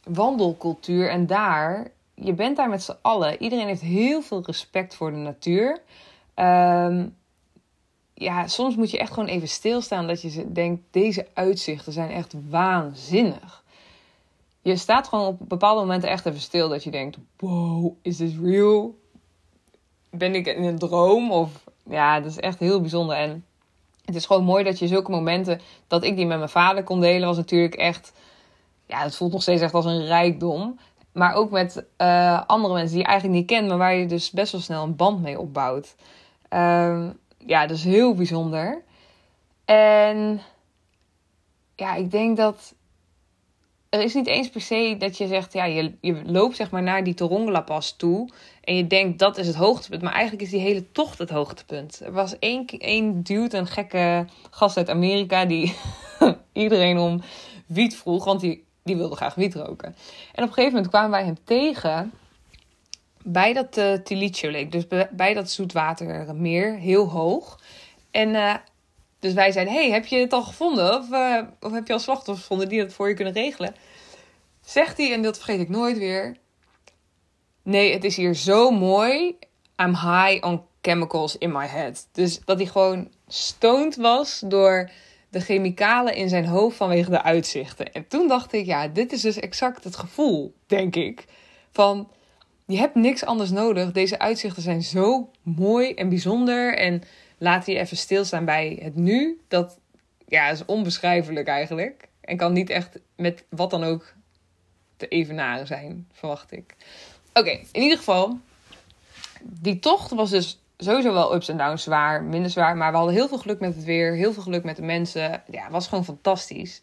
wandelcultuur. 0.04 1.10
En 1.10 1.28
daar, 1.28 1.88
je 2.14 2.34
bent 2.34 2.58
daar 2.58 2.70
met 2.70 2.84
z'n 2.84 2.98
allen. 3.02 3.42
Iedereen 3.42 3.68
heeft 3.68 3.82
heel 3.82 4.22
veel 4.22 4.44
respect 4.46 4.96
voor 4.96 5.12
de 5.12 5.18
natuur. 5.18 5.82
Um, 6.36 7.16
ja, 8.14 8.48
soms 8.48 8.76
moet 8.76 8.92
je 8.92 9.00
echt 9.00 9.14
gewoon 9.14 9.30
even 9.30 9.48
stilstaan 9.48 10.08
dat 10.08 10.22
je 10.22 10.52
denkt, 10.52 10.82
deze 10.92 11.28
uitzichten 11.34 11.94
zijn 11.94 12.12
echt 12.12 12.34
waanzinnig. 12.50 13.64
Je 14.68 14.76
staat 14.76 15.08
gewoon 15.08 15.26
op 15.26 15.40
bepaalde 15.40 15.82
momenten 15.82 16.10
echt 16.10 16.26
even 16.26 16.40
stil 16.40 16.70
dat 16.70 16.84
je 16.84 16.92
denkt, 16.92 17.18
wow, 17.38 17.94
is 18.02 18.18
this 18.18 18.34
real? 18.44 18.96
Ben 20.10 20.36
ik 20.36 20.48
in 20.48 20.64
een 20.64 20.78
droom? 20.78 21.32
Of 21.32 21.64
ja, 21.84 22.20
dat 22.20 22.32
is 22.32 22.40
echt 22.40 22.60
heel 22.60 22.82
bijzonder. 22.82 23.16
En 23.16 23.46
het 24.06 24.16
is 24.16 24.26
gewoon 24.26 24.44
mooi 24.44 24.64
dat 24.64 24.80
je 24.80 24.88
zulke 24.88 25.12
momenten, 25.12 25.62
dat 25.88 26.04
ik 26.04 26.16
die 26.16 26.26
met 26.26 26.38
mijn 26.38 26.50
vader 26.50 26.84
kon 26.84 27.00
delen, 27.00 27.28
was 27.28 27.38
natuurlijk 27.38 27.76
echt, 27.76 28.14
ja, 28.86 29.04
het 29.04 29.16
voelt 29.16 29.32
nog 29.32 29.42
steeds 29.42 29.62
echt 29.62 29.74
als 29.74 29.86
een 29.86 30.06
rijkdom. 30.06 30.80
Maar 31.12 31.34
ook 31.34 31.52
met 31.52 31.86
uh, 31.98 32.42
andere 32.48 32.74
mensen 32.74 32.94
die 32.94 33.02
je 33.02 33.10
eigenlijk 33.10 33.40
niet 33.40 33.48
kent, 33.48 33.68
maar 33.68 33.78
waar 33.78 33.96
je 33.96 34.06
dus 34.06 34.32
best 34.32 34.52
wel 34.52 34.62
snel 34.62 34.84
een 34.84 34.96
band 34.96 35.22
mee 35.22 35.40
opbouwt. 35.40 35.96
Uh, 36.54 37.10
ja, 37.38 37.68
dat 37.68 37.78
is 37.78 37.84
heel 37.84 38.14
bijzonder. 38.16 38.84
En 39.66 40.42
ja, 41.76 41.96
ik 41.96 42.12
denk 42.12 42.38
dat 42.38 42.76
er 43.90 44.02
is 44.02 44.14
niet 44.14 44.28
eens 44.28 44.50
per 44.50 44.62
se 44.62 44.96
dat 45.00 45.18
je 45.18 45.28
zegt, 45.28 45.54
ja, 45.54 45.66
je, 45.66 45.94
je 46.02 46.22
loopt 46.26 46.56
zeg 46.56 46.72
maar 46.72 46.84
naar 46.84 47.04
die 47.04 47.14
Torongla-pas 47.14 47.96
toe 47.96 48.30
en 48.64 48.76
je 48.76 48.88
denkt 48.88 49.20
dat 49.20 49.38
is 49.38 49.48
het 49.48 49.56
hoogtepunt. 49.56 50.02
Maar 50.02 50.14
eigenlijk 50.14 50.44
is 50.44 50.50
die 50.50 50.60
hele 50.60 50.92
tocht 50.92 51.18
het 51.18 51.30
hoogtepunt. 51.30 52.02
Er 52.04 52.12
was 52.12 52.40
één, 52.40 52.66
één 52.68 53.24
dude, 53.24 53.58
een 53.58 53.68
gekke 53.68 54.26
gast 54.50 54.78
uit 54.78 54.90
Amerika, 54.90 55.46
die 55.46 55.76
iedereen 56.54 56.98
om 56.98 57.22
wiet 57.66 57.96
vroeg, 57.96 58.26
want 58.26 58.40
die, 58.40 58.66
die 58.84 58.98
wilde 58.98 59.16
graag 59.16 59.36
wiet 59.36 59.56
roken. 59.56 59.96
En 60.34 60.44
op 60.44 60.48
een 60.50 60.54
gegeven 60.54 60.72
moment 60.72 60.88
kwamen 60.88 61.12
wij 61.12 61.26
hem 61.26 61.38
tegen 61.44 62.12
bij 63.24 63.54
dat 63.54 63.78
uh, 63.78 63.94
Tilicho 63.94 64.52
Lake, 64.52 64.68
dus 64.68 64.88
bij, 65.12 65.34
dat 65.34 65.50
zoetwatermeer, 65.50 66.76
heel 66.76 67.10
hoog. 67.10 67.60
En 68.12 68.30
uh, 68.30 68.56
dus 69.20 69.34
wij 69.34 69.52
zeiden, 69.52 69.74
hey, 69.74 69.92
heb 69.92 70.06
je 70.06 70.18
het 70.18 70.34
al 70.34 70.44
gevonden? 70.44 70.98
Of, 70.98 71.10
uh, 71.10 71.42
of 71.60 71.72
heb 71.72 71.88
je 71.88 71.94
al 71.94 72.00
slachtoffers 72.00 72.42
gevonden 72.42 72.70
die 72.70 72.82
dat 72.82 72.94
voor 72.94 73.10
je 73.10 73.16
kunnen 73.16 73.34
regelen? 73.34 73.76
Zegt 74.66 74.98
hij, 74.98 75.14
en 75.14 75.22
dat 75.22 75.36
vergeet 75.36 75.60
ik 75.60 75.70
nooit 75.70 75.98
weer. 75.98 76.38
Nee, 77.64 77.94
het 77.94 78.04
is 78.04 78.16
hier 78.16 78.34
zo 78.34 78.72
mooi. 78.72 79.38
I'm 79.82 79.96
high 79.96 80.46
on 80.46 80.62
chemicals 80.82 81.38
in 81.38 81.52
my 81.52 81.66
head. 81.66 82.08
Dus 82.12 82.40
dat 82.46 82.58
hij 82.58 82.68
gewoon 82.68 83.12
stoned 83.28 83.96
was 83.96 84.44
door 84.46 84.90
de 85.30 85.40
chemicalen 85.40 86.16
in 86.16 86.30
zijn 86.30 86.46
hoofd 86.46 86.78
vanwege 86.78 87.10
de 87.10 87.24
uitzichten. 87.24 87.94
En 87.94 88.08
toen 88.08 88.28
dacht 88.28 88.54
ik, 88.54 88.66
ja, 88.66 88.88
dit 88.88 89.12
is 89.12 89.22
dus 89.22 89.40
exact 89.40 89.84
het 89.84 89.96
gevoel, 89.96 90.54
denk 90.66 90.96
ik. 90.96 91.26
Van, 91.72 92.12
je 92.66 92.78
hebt 92.78 92.96
niks 92.96 93.26
anders 93.26 93.50
nodig. 93.50 93.92
Deze 93.92 94.20
uitzichten 94.20 94.64
zijn 94.64 94.82
zo 94.82 95.30
mooi 95.42 95.94
en 95.94 96.10
bijzonder. 96.10 96.78
En 96.78 97.02
laat 97.38 97.66
hij 97.66 97.80
even 97.80 97.98
stilstaan 97.98 98.46
bij 98.46 98.80
het 98.82 98.96
nu. 98.96 99.42
Dat 99.48 99.80
ja, 100.28 100.50
is 100.50 100.66
onbeschrijfelijk 100.66 101.48
eigenlijk. 101.48 102.08
En 102.22 102.38
kan 102.38 102.54
niet 102.54 102.70
echt 102.70 103.00
met 103.16 103.46
wat 103.50 103.70
dan 103.70 103.84
ook 103.84 104.14
te 104.98 105.08
evenaren 105.08 105.68
zijn, 105.68 106.08
verwacht 106.12 106.52
ik. 106.52 106.76
Oké, 107.34 107.60
in 107.72 107.82
ieder 107.82 107.98
geval. 107.98 108.40
Die 109.42 109.80
tocht 109.80 110.12
was 110.12 110.30
dus 110.30 110.60
sowieso 110.78 111.14
wel 111.14 111.36
ups 111.36 111.48
en 111.48 111.58
downs 111.58 111.84
zwaar, 111.84 112.24
minder 112.24 112.52
zwaar. 112.52 112.78
Maar 112.78 112.92
we 112.92 112.98
hadden 112.98 113.16
heel 113.16 113.28
veel 113.28 113.38
geluk 113.38 113.60
met 113.60 113.76
het 113.76 113.84
weer, 113.84 114.16
heel 114.16 114.34
veel 114.34 114.44
geluk 114.44 114.64
met 114.64 114.76
de 114.76 114.82
mensen. 114.82 115.44
Ja, 115.52 115.70
was 115.70 115.88
gewoon 115.88 116.06
fantastisch. 116.06 116.82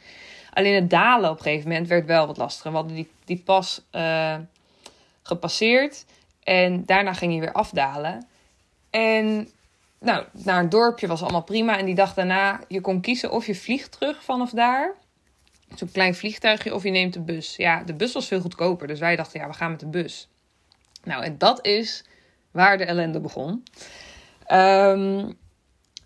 Alleen 0.53 0.75
het 0.75 0.91
dalen 0.91 1.31
op 1.31 1.37
een 1.37 1.43
gegeven 1.43 1.69
moment 1.69 1.89
werd 1.89 2.07
wel 2.07 2.27
wat 2.27 2.37
lastiger. 2.37 2.71
We 2.71 2.77
hadden 2.77 2.97
die, 2.97 3.11
die 3.25 3.43
pas 3.45 3.85
uh, 3.93 4.37
gepasseerd. 5.23 6.05
En 6.43 6.85
daarna 6.85 7.13
ging 7.13 7.33
hij 7.33 7.41
weer 7.41 7.53
afdalen. 7.53 8.27
En 8.91 9.49
nou, 10.05 10.25
naar 10.33 10.61
een 10.61 10.69
dorpje 10.69 11.07
was 11.07 11.23
allemaal 11.23 11.43
prima. 11.43 11.79
En 11.79 11.87
die 11.87 11.95
dag 11.95 12.15
daarna, 12.15 12.61
je 12.69 12.81
kon 12.81 13.01
kiezen 13.01 13.31
of 13.31 13.47
je 13.47 13.55
vliegt 13.55 13.93
terug 13.93 14.25
vanaf 14.25 14.51
daar. 14.51 14.95
Zo'n 15.75 15.91
klein 15.93 16.15
vliegtuigje, 16.15 16.75
of 16.75 16.83
je 16.83 16.91
neemt 16.91 17.13
de 17.13 17.21
bus. 17.21 17.57
Ja, 17.57 17.83
de 17.83 17.95
bus 17.95 18.13
was 18.13 18.27
veel 18.27 18.41
goedkoper. 18.41 18.87
Dus 18.87 18.99
wij 18.99 19.17
dachten, 19.17 19.41
ja, 19.41 19.47
we 19.47 19.53
gaan 19.53 19.71
met 19.71 19.81
de 19.81 19.87
bus. 19.87 20.29
Nou, 21.05 21.23
en 21.25 21.39
dat 21.39 21.67
is 21.67 22.05
waar 22.51 22.79
de 22.79 22.85
ellende 22.85 23.21
begon. 23.21 23.63
Um, 24.53 25.37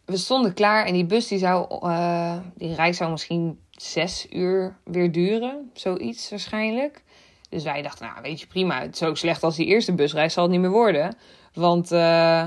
we 0.05 0.17
stonden 0.17 0.55
klaar 0.55 0.87
en 0.87 0.93
die 0.93 1.07
bus 1.07 1.29
die 1.29 1.39
zou, 1.39 1.87
uh, 1.87 2.39
die 2.55 2.75
reis 2.75 2.97
zou 2.97 3.11
misschien 3.11 3.61
zes 3.71 4.27
uur 4.31 4.77
weer 4.85 5.13
duren. 5.13 5.71
Zoiets 5.73 6.31
waarschijnlijk. 6.31 7.03
Dus 7.49 7.63
wij 7.63 7.83
dachten, 7.83 8.07
nou 8.07 8.23
weet 8.23 8.41
je 8.41 8.47
prima, 8.47 8.81
het 8.81 8.93
is 8.93 8.99
zo 8.99 9.15
slecht 9.15 9.43
als 9.43 9.57
die 9.57 9.67
eerste 9.67 9.95
busreis 9.95 10.33
zal 10.33 10.43
het 10.43 10.53
niet 10.53 10.61
meer 10.61 10.71
worden. 10.71 11.17
Want 11.53 11.93
uh, 11.93 12.47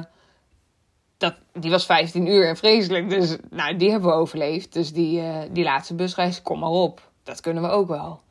dat, 1.22 1.36
die 1.54 1.72
was 1.72 1.86
15 1.86 2.28
uur 2.28 2.48
en 2.48 2.58
vreselijk. 2.58 3.10
Dus 3.10 3.36
nou, 3.50 3.76
die 3.76 3.92
hebben 3.92 4.10
we 4.10 4.16
overleefd. 4.16 4.74
Dus 4.74 4.94
die, 4.94 5.22
uh, 5.22 5.38
die 5.52 5.64
laatste 5.64 5.94
busreis, 5.94 6.42
kom 6.42 6.60
maar 6.60 6.70
op. 6.70 7.10
Dat 7.24 7.42
kunnen 7.42 7.64
we 7.64 7.70
ook 7.70 7.88
wel. 7.88 8.22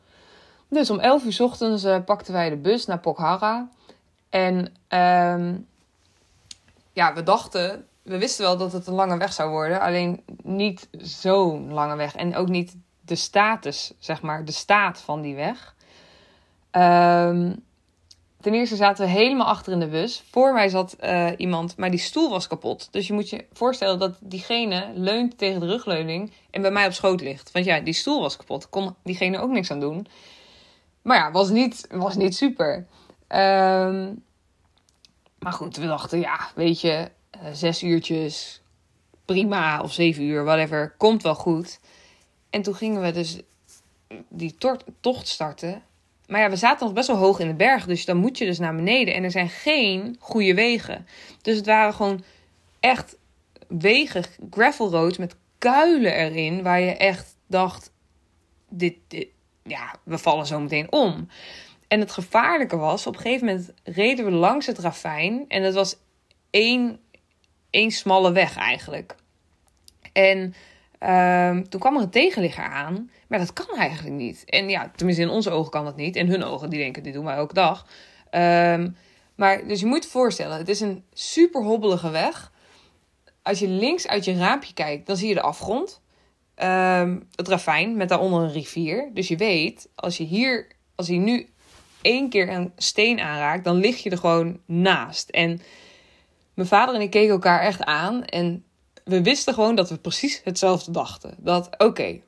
Dus 0.68 0.90
om 0.90 0.98
11 0.98 1.24
uur 1.24 1.42
ochtends 1.42 1.84
uh, 1.84 1.96
pakten 2.04 2.32
wij 2.32 2.50
de 2.50 2.56
bus 2.56 2.86
naar 2.86 2.98
Pokhara. 2.98 3.68
En 4.28 4.56
um, 4.88 5.66
ja, 6.92 7.14
we 7.14 7.22
dachten, 7.22 7.86
we 8.02 8.18
wisten 8.18 8.44
wel 8.44 8.56
dat 8.56 8.72
het 8.72 8.86
een 8.86 8.94
lange 8.94 9.16
weg 9.16 9.32
zou 9.32 9.50
worden. 9.50 9.80
Alleen 9.80 10.22
niet 10.42 10.88
zo'n 10.98 11.72
lange 11.72 11.96
weg. 11.96 12.14
En 12.14 12.36
ook 12.36 12.48
niet 12.48 12.76
de 13.00 13.14
status, 13.14 13.92
zeg 13.98 14.22
maar, 14.22 14.44
de 14.44 14.52
staat 14.52 14.98
van 15.00 15.20
die 15.20 15.34
weg. 15.34 15.74
Um, 16.70 17.64
Ten 18.40 18.54
eerste 18.54 18.76
zaten 18.76 19.04
we 19.04 19.10
helemaal 19.10 19.46
achter 19.46 19.72
in 19.72 19.80
de 19.80 19.88
bus. 19.88 20.22
Voor 20.30 20.52
mij 20.52 20.68
zat 20.68 20.96
uh, 21.00 21.30
iemand, 21.36 21.76
maar 21.76 21.90
die 21.90 22.00
stoel 22.00 22.30
was 22.30 22.46
kapot. 22.46 22.88
Dus 22.90 23.06
je 23.06 23.12
moet 23.12 23.30
je 23.30 23.44
voorstellen 23.52 23.98
dat 23.98 24.16
diegene 24.20 24.90
leunt 24.94 25.38
tegen 25.38 25.60
de 25.60 25.66
rugleuning 25.66 26.32
en 26.50 26.62
bij 26.62 26.70
mij 26.70 26.86
op 26.86 26.92
schoot 26.92 27.20
ligt. 27.20 27.52
Want 27.52 27.64
ja, 27.64 27.80
die 27.80 27.94
stoel 27.94 28.20
was 28.20 28.36
kapot. 28.36 28.68
Kon 28.68 28.94
diegene 29.02 29.38
ook 29.38 29.50
niks 29.50 29.70
aan 29.70 29.80
doen. 29.80 30.06
Maar 31.02 31.16
ja, 31.16 31.30
was 31.30 31.48
niet, 31.48 31.86
was 31.90 32.16
niet 32.16 32.36
super. 32.36 32.86
Um, 33.28 34.22
maar 35.38 35.52
goed, 35.52 35.76
we 35.76 35.86
dachten, 35.86 36.20
ja, 36.20 36.50
weet 36.54 36.80
je, 36.80 37.10
uh, 37.36 37.48
zes 37.52 37.82
uurtjes, 37.82 38.62
prima, 39.24 39.80
of 39.80 39.92
zeven 39.92 40.22
uur, 40.22 40.44
whatever, 40.44 40.94
komt 40.96 41.22
wel 41.22 41.34
goed. 41.34 41.80
En 42.50 42.62
toen 42.62 42.74
gingen 42.74 43.02
we 43.02 43.10
dus 43.10 43.40
die 44.28 44.56
tocht 45.00 45.28
starten. 45.28 45.82
Maar 46.30 46.40
ja, 46.40 46.50
we 46.50 46.56
zaten 46.56 46.86
nog 46.86 46.94
best 46.94 47.08
wel 47.08 47.16
hoog 47.16 47.38
in 47.38 47.48
de 47.48 47.54
berg. 47.54 47.86
Dus 47.86 48.04
dan 48.04 48.16
moet 48.16 48.38
je 48.38 48.44
dus 48.44 48.58
naar 48.58 48.74
beneden. 48.74 49.14
En 49.14 49.24
er 49.24 49.30
zijn 49.30 49.48
geen 49.48 50.16
goede 50.18 50.54
wegen. 50.54 51.06
Dus 51.42 51.56
het 51.56 51.66
waren 51.66 51.94
gewoon 51.94 52.24
echt 52.80 53.16
wegen, 53.68 54.24
gravel 54.50 54.90
roads 54.90 55.18
met 55.18 55.34
kuilen 55.58 56.14
erin. 56.14 56.62
Waar 56.62 56.80
je 56.80 56.96
echt 56.96 57.36
dacht, 57.46 57.92
dit, 58.68 58.94
dit, 59.08 59.26
ja, 59.62 59.94
we 60.02 60.18
vallen 60.18 60.46
zo 60.46 60.60
meteen 60.60 60.92
om. 60.92 61.28
En 61.88 62.00
het 62.00 62.10
gevaarlijke 62.10 62.76
was, 62.76 63.06
op 63.06 63.14
een 63.14 63.20
gegeven 63.20 63.46
moment 63.46 63.72
reden 63.84 64.24
we 64.24 64.30
langs 64.30 64.66
het 64.66 64.78
ravijn. 64.78 65.44
En 65.48 65.62
dat 65.62 65.74
was 65.74 65.96
één, 66.50 67.00
één 67.70 67.90
smalle 67.90 68.32
weg 68.32 68.56
eigenlijk. 68.56 69.14
En 70.12 70.54
um, 71.00 71.68
toen 71.68 71.80
kwam 71.80 71.96
er 71.96 72.02
een 72.02 72.10
tegenligger 72.10 72.64
aan. 72.64 73.10
Maar 73.28 73.38
dat 73.38 73.52
kan 73.52 73.76
eigenlijk 73.76 74.16
niet. 74.16 74.44
En 74.44 74.68
ja, 74.68 74.90
tenminste 74.96 75.22
in 75.24 75.30
onze 75.30 75.50
ogen 75.50 75.70
kan 75.70 75.84
dat 75.84 75.96
niet. 75.96 76.16
En 76.16 76.26
hun 76.26 76.44
ogen, 76.44 76.70
die 76.70 76.78
denken, 76.78 77.02
dit 77.02 77.12
doen 77.12 77.24
wij 77.24 77.34
elke 77.34 77.54
dag. 77.54 77.86
Um, 78.30 78.96
maar 79.34 79.66
dus 79.66 79.80
je 79.80 79.86
moet 79.86 80.04
je 80.04 80.10
voorstellen, 80.10 80.58
het 80.58 80.68
is 80.68 80.80
een 80.80 81.04
super 81.12 81.62
hobbelige 81.62 82.10
weg. 82.10 82.52
Als 83.42 83.58
je 83.58 83.68
links 83.68 84.08
uit 84.08 84.24
je 84.24 84.36
raampje 84.36 84.74
kijkt, 84.74 85.06
dan 85.06 85.16
zie 85.16 85.28
je 85.28 85.34
de 85.34 85.40
afgrond. 85.40 86.00
Um, 86.62 87.28
het 87.34 87.48
ravijn 87.48 87.96
met 87.96 88.08
daaronder 88.08 88.42
een 88.42 88.52
rivier. 88.52 89.10
Dus 89.14 89.28
je 89.28 89.36
weet, 89.36 89.88
als 89.94 90.16
je 90.16 90.24
hier, 90.24 90.66
als 90.94 91.06
je 91.06 91.16
nu 91.16 91.48
één 92.02 92.28
keer 92.28 92.48
een 92.48 92.72
steen 92.76 93.20
aanraakt, 93.20 93.64
dan 93.64 93.76
lig 93.76 94.02
je 94.02 94.10
er 94.10 94.18
gewoon 94.18 94.60
naast. 94.66 95.28
En 95.28 95.60
mijn 96.54 96.68
vader 96.68 96.94
en 96.94 97.00
ik 97.00 97.10
keken 97.10 97.32
elkaar 97.32 97.60
echt 97.60 97.84
aan. 97.84 98.24
En 98.24 98.64
we 99.04 99.22
wisten 99.22 99.54
gewoon 99.54 99.74
dat 99.74 99.88
we 99.88 99.98
precies 99.98 100.40
hetzelfde 100.44 100.90
dachten. 100.90 101.34
Dat 101.38 101.68
oké, 101.78 102.20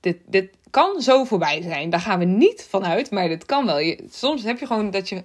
dit, 0.00 0.18
dit 0.26 0.50
kan 0.70 1.00
zo 1.00 1.24
voorbij 1.24 1.62
zijn. 1.62 1.90
Daar 1.90 2.00
gaan 2.00 2.18
we 2.18 2.24
niet 2.24 2.66
vanuit, 2.68 3.10
maar 3.10 3.28
dit 3.28 3.44
kan 3.44 3.66
wel. 3.66 3.78
Je, 3.78 4.04
soms 4.10 4.42
heb 4.42 4.58
je 4.58 4.66
gewoon 4.66 4.90
dat 4.90 5.08
je. 5.08 5.24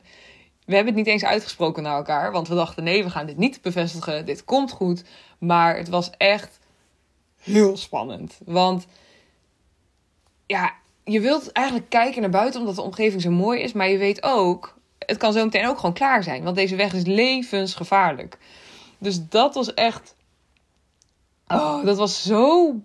We 0.66 0.76
hebben 0.76 0.94
het 0.94 1.04
niet 1.04 1.14
eens 1.14 1.26
uitgesproken 1.26 1.84
naar 1.84 1.96
elkaar, 1.96 2.32
want 2.32 2.48
we 2.48 2.56
dachten: 2.56 2.84
nee, 2.84 3.04
we 3.04 3.10
gaan 3.10 3.26
dit 3.26 3.38
niet 3.38 3.62
bevestigen. 3.62 4.26
Dit 4.26 4.44
komt 4.44 4.72
goed. 4.72 5.04
Maar 5.38 5.78
het 5.78 5.90
was 5.90 6.10
echt 6.18 6.60
heel 7.42 7.78
spannend. 7.78 8.38
Want 8.46 8.86
ja, 10.46 10.74
je 11.04 11.20
wilt 11.20 11.52
eigenlijk 11.52 11.90
kijken 11.90 12.22
naar 12.22 12.30
buiten 12.30 12.60
omdat 12.60 12.76
de 12.76 12.82
omgeving 12.82 13.22
zo 13.22 13.32
mooi 13.32 13.62
is, 13.62 13.74
maar 13.74 13.90
je 13.90 13.98
weet 13.98 14.24
ook, 14.24 14.78
het 15.00 15.18
kan 15.18 15.34
zo 15.34 15.44
meteen 15.44 15.68
ook 15.68 15.80
gewoon 15.80 15.94
klaar 15.94 16.24
zijn, 16.24 16.44
want 16.44 16.56
deze 16.56 16.76
weg 16.76 16.94
is 16.94 17.06
levensgevaarlijk. 17.06 18.38
Dus 18.98 19.28
dat 19.28 19.56
was 19.56 19.74
echt. 19.74 20.16
Oh, 21.54 21.86
dat 21.86 21.98
was 21.98 22.24
zo 22.24 22.76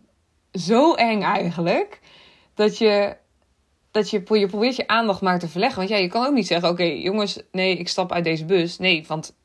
zo 0.58 0.94
eng 0.94 1.22
eigenlijk. 1.22 2.00
Dat 2.54 2.78
je, 2.78 3.16
dat 3.90 4.10
je, 4.10 4.22
je 4.28 4.46
probeert 4.46 4.76
je 4.76 4.88
aandacht 4.88 5.20
maar 5.20 5.38
te 5.38 5.48
verleggen. 5.48 5.78
Want 5.78 5.90
ja, 5.90 5.96
je 5.96 6.08
kan 6.08 6.26
ook 6.26 6.34
niet 6.34 6.46
zeggen: 6.46 6.68
Oké, 6.68 6.82
jongens, 6.82 7.42
nee, 7.50 7.76
ik 7.76 7.88
stap 7.88 8.12
uit 8.12 8.24
deze 8.24 8.44
bus. 8.44 8.78
Nee, 8.78 9.04
want 9.06 9.36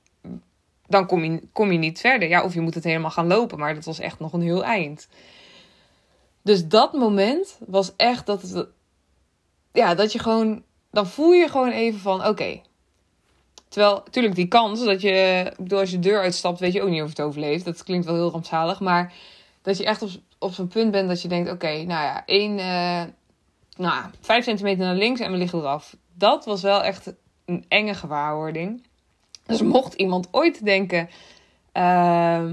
dan 0.87 1.05
kom 1.05 1.23
je, 1.23 1.47
kom 1.51 1.71
je 1.71 1.77
niet 1.77 1.99
verder. 1.99 2.29
Ja, 2.29 2.43
of 2.43 2.53
je 2.53 2.61
moet 2.61 2.73
het 2.73 2.83
helemaal 2.83 3.11
gaan 3.11 3.27
lopen. 3.27 3.59
Maar 3.59 3.75
dat 3.75 3.85
was 3.85 3.99
echt 3.99 4.19
nog 4.19 4.33
een 4.33 4.41
heel 4.41 4.63
eind. 4.63 5.07
Dus 6.41 6.67
dat 6.67 6.93
moment 6.93 7.59
was 7.67 7.95
echt 7.95 8.25
dat. 8.25 8.67
Ja, 9.71 9.95
dat 9.95 10.11
je 10.11 10.19
gewoon. 10.19 10.63
Dan 10.91 11.07
voel 11.07 11.31
je 11.31 11.49
gewoon 11.49 11.71
even 11.71 11.99
van: 11.99 12.25
Oké. 12.25 12.61
Terwijl, 13.71 14.01
natuurlijk, 14.05 14.35
die 14.35 14.47
kans 14.47 14.83
dat 14.83 15.01
je. 15.01 15.45
Ik 15.49 15.57
bedoel, 15.57 15.79
als 15.79 15.89
je 15.91 15.99
de 15.99 16.09
deur 16.09 16.21
uitstapt, 16.21 16.59
weet 16.59 16.73
je 16.73 16.81
ook 16.81 16.89
niet 16.89 17.01
of 17.01 17.09
het 17.09 17.21
overleeft. 17.21 17.65
Dat 17.65 17.83
klinkt 17.83 18.05
wel 18.05 18.15
heel 18.15 18.29
rampzalig. 18.29 18.79
Maar 18.79 19.13
dat 19.61 19.77
je 19.77 19.85
echt 19.85 20.01
op, 20.01 20.09
op 20.39 20.53
zo'n 20.53 20.67
punt 20.67 20.91
bent 20.91 21.07
dat 21.07 21.21
je 21.21 21.27
denkt: 21.27 21.51
oké, 21.51 21.67
nou 21.67 21.87
ja, 21.87 22.25
één, 22.25 22.57
uh, 22.57 23.03
nou, 23.77 24.03
vijf 24.21 24.43
centimeter 24.43 24.85
naar 24.85 24.95
links 24.95 25.19
en 25.19 25.31
we 25.31 25.37
liggen 25.37 25.59
eraf. 25.59 25.95
Dat 26.13 26.45
was 26.45 26.61
wel 26.61 26.83
echt 26.83 27.13
een 27.45 27.65
enge 27.67 27.93
gewaarwording. 27.93 28.83
Dus 29.45 29.61
mocht 29.61 29.93
iemand 29.93 30.27
ooit 30.31 30.65
denken: 30.65 31.09
uh, 31.73 32.45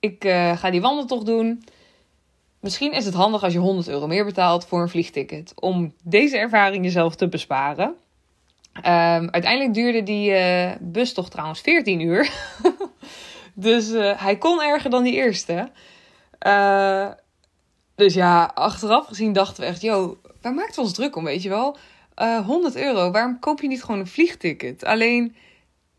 ik 0.00 0.24
uh, 0.24 0.56
ga 0.56 0.70
die 0.70 0.80
wandeltocht 0.80 1.26
doen. 1.26 1.64
Misschien 2.60 2.92
is 2.92 3.04
het 3.04 3.14
handig 3.14 3.42
als 3.42 3.52
je 3.52 3.58
100 3.58 3.88
euro 3.88 4.06
meer 4.06 4.24
betaalt 4.24 4.66
voor 4.66 4.82
een 4.82 4.88
vliegticket. 4.88 5.52
Om 5.54 5.94
deze 6.02 6.38
ervaring 6.38 6.84
jezelf 6.84 7.14
te 7.16 7.28
besparen. 7.28 7.94
Um, 8.78 9.30
uiteindelijk 9.30 9.74
duurde 9.74 10.02
die 10.02 10.30
uh, 10.30 10.70
bustocht 10.80 11.30
trouwens 11.30 11.60
14 11.60 12.00
uur. 12.00 12.30
dus 13.54 13.90
uh, 13.90 14.22
hij 14.22 14.36
kon 14.36 14.62
erger 14.62 14.90
dan 14.90 15.02
die 15.02 15.14
eerste. 15.14 15.70
Uh, 16.46 17.08
dus 17.94 18.14
ja, 18.14 18.50
achteraf 18.54 19.06
gezien 19.06 19.32
dachten 19.32 19.62
we 19.62 19.68
echt, 19.68 19.82
yo, 19.82 20.18
waar 20.40 20.54
maakt 20.54 20.74
we 20.74 20.80
ons 20.80 20.92
druk 20.92 21.16
om, 21.16 21.24
weet 21.24 21.42
je 21.42 21.48
wel? 21.48 21.76
100 22.46 22.76
euro, 22.76 23.10
waarom 23.10 23.38
koop 23.38 23.60
je 23.60 23.68
niet 23.68 23.84
gewoon 23.84 24.00
een 24.00 24.06
vliegticket? 24.06 24.84
Alleen, 24.84 25.36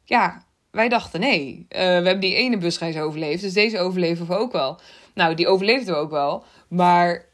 ja, 0.04 0.44
wij 0.72 0.90
dachten 0.90 1.20
nee. 1.20 1.66
we 1.70 1.76
hebben 1.78 2.20
die 2.20 2.36
ene 2.36 2.58
busreis 2.58 2.98
overleefd, 2.98 3.42
dus 3.42 3.54
deze 3.54 3.80
overleven 3.80 4.28
we 4.28 4.38
ook 4.38 4.52
wel. 4.52 4.80
Nou, 5.14 5.34
die 5.34 5.48
overleefden 5.48 5.94
we 5.94 6.00
ook 6.00 6.12
wel. 6.12 6.44
Maar 6.68 7.26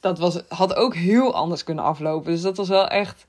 dat 0.00 0.18
was, 0.18 0.40
had 0.48 0.74
ook 0.74 0.94
heel 0.94 1.34
anders 1.34 1.64
kunnen 1.64 1.84
aflopen. 1.84 2.32
Dus 2.32 2.42
dat 2.42 2.56
was 2.56 2.68
wel 2.68 2.88
echt 2.88 3.26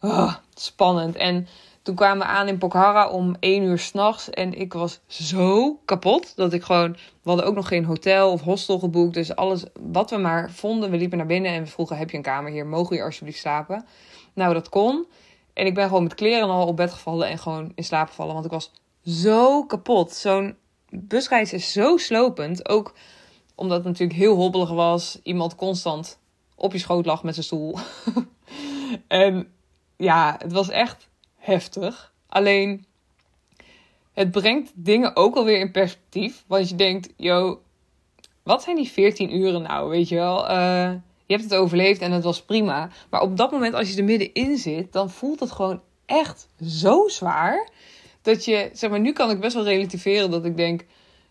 oh, 0.00 0.34
spannend. 0.62 1.16
En 1.16 1.46
toen 1.82 1.94
kwamen 1.94 2.26
we 2.26 2.32
aan 2.32 2.48
in 2.48 2.58
Pokhara 2.58 3.08
om 3.08 3.36
één 3.40 3.62
uur 3.62 3.78
s'nachts. 3.78 4.30
En 4.30 4.54
ik 4.54 4.72
was 4.72 5.00
zo 5.06 5.74
kapot 5.84 6.36
dat 6.36 6.52
ik 6.52 6.62
gewoon. 6.62 6.92
We 6.92 7.28
hadden 7.28 7.46
ook 7.46 7.54
nog 7.54 7.68
geen 7.68 7.84
hotel 7.84 8.32
of 8.32 8.40
hostel 8.40 8.78
geboekt. 8.78 9.14
Dus 9.14 9.36
alles 9.36 9.64
wat 9.80 10.10
we 10.10 10.16
maar 10.16 10.50
vonden. 10.50 10.90
We 10.90 10.96
liepen 10.96 11.18
naar 11.18 11.26
binnen 11.26 11.52
en 11.52 11.62
we 11.62 11.68
vroegen: 11.68 11.96
Heb 11.96 12.10
je 12.10 12.16
een 12.16 12.22
kamer 12.22 12.50
hier? 12.50 12.66
Mogen 12.66 12.96
we 12.96 13.02
alsjeblieft 13.02 13.38
slapen? 13.38 13.86
Nou, 14.34 14.54
dat 14.54 14.68
kon. 14.68 15.06
En 15.52 15.66
ik 15.66 15.74
ben 15.74 15.86
gewoon 15.86 16.02
met 16.02 16.14
kleren 16.14 16.48
al 16.48 16.66
op 16.66 16.76
bed 16.76 16.92
gevallen 16.92 17.28
en 17.28 17.38
gewoon 17.38 17.72
in 17.74 17.84
slaap 17.84 18.08
gevallen. 18.08 18.32
Want 18.32 18.44
ik 18.44 18.50
was 18.50 18.72
zo 19.04 19.64
kapot. 19.64 20.12
Zo'n 20.12 20.56
busreis 20.90 21.52
is 21.52 21.72
zo 21.72 21.96
slopend. 21.96 22.68
Ook 22.68 22.94
omdat 23.54 23.76
het 23.76 23.86
natuurlijk 23.86 24.18
heel 24.18 24.36
hobbelig 24.36 24.70
was. 24.70 25.18
Iemand 25.22 25.54
constant 25.54 26.18
op 26.56 26.72
je 26.72 26.78
schoot 26.78 27.06
lag 27.06 27.22
met 27.22 27.34
zijn 27.34 27.46
stoel. 27.46 27.78
en 29.08 29.52
ja, 30.00 30.36
het 30.38 30.52
was 30.52 30.68
echt 30.68 31.08
heftig. 31.36 32.12
Alleen, 32.26 32.84
het 34.12 34.30
brengt 34.30 34.72
dingen 34.74 35.16
ook 35.16 35.36
alweer 35.36 35.58
in 35.58 35.70
perspectief. 35.70 36.44
Want 36.46 36.68
je 36.68 36.74
denkt, 36.74 37.12
yo, 37.16 37.60
wat 38.42 38.62
zijn 38.62 38.76
die 38.76 38.88
14 38.88 39.36
uren 39.36 39.62
nou, 39.62 39.88
weet 39.88 40.08
je 40.08 40.14
wel? 40.14 40.50
Uh, 40.50 40.92
je 41.26 41.36
hebt 41.36 41.42
het 41.42 41.54
overleefd 41.54 42.00
en 42.00 42.12
het 42.12 42.24
was 42.24 42.42
prima. 42.42 42.88
Maar 43.10 43.20
op 43.20 43.36
dat 43.36 43.50
moment, 43.50 43.74
als 43.74 43.90
je 43.90 43.98
er 43.98 44.04
middenin 44.04 44.58
zit, 44.58 44.92
dan 44.92 45.10
voelt 45.10 45.40
het 45.40 45.50
gewoon 45.50 45.80
echt 46.06 46.48
zo 46.64 47.08
zwaar. 47.08 47.68
Dat 48.22 48.44
je, 48.44 48.70
zeg 48.72 48.90
maar, 48.90 49.00
nu 49.00 49.12
kan 49.12 49.30
ik 49.30 49.40
best 49.40 49.54
wel 49.54 49.64
relativeren 49.64 50.30
dat 50.30 50.44
ik 50.44 50.56
denk, 50.56 50.84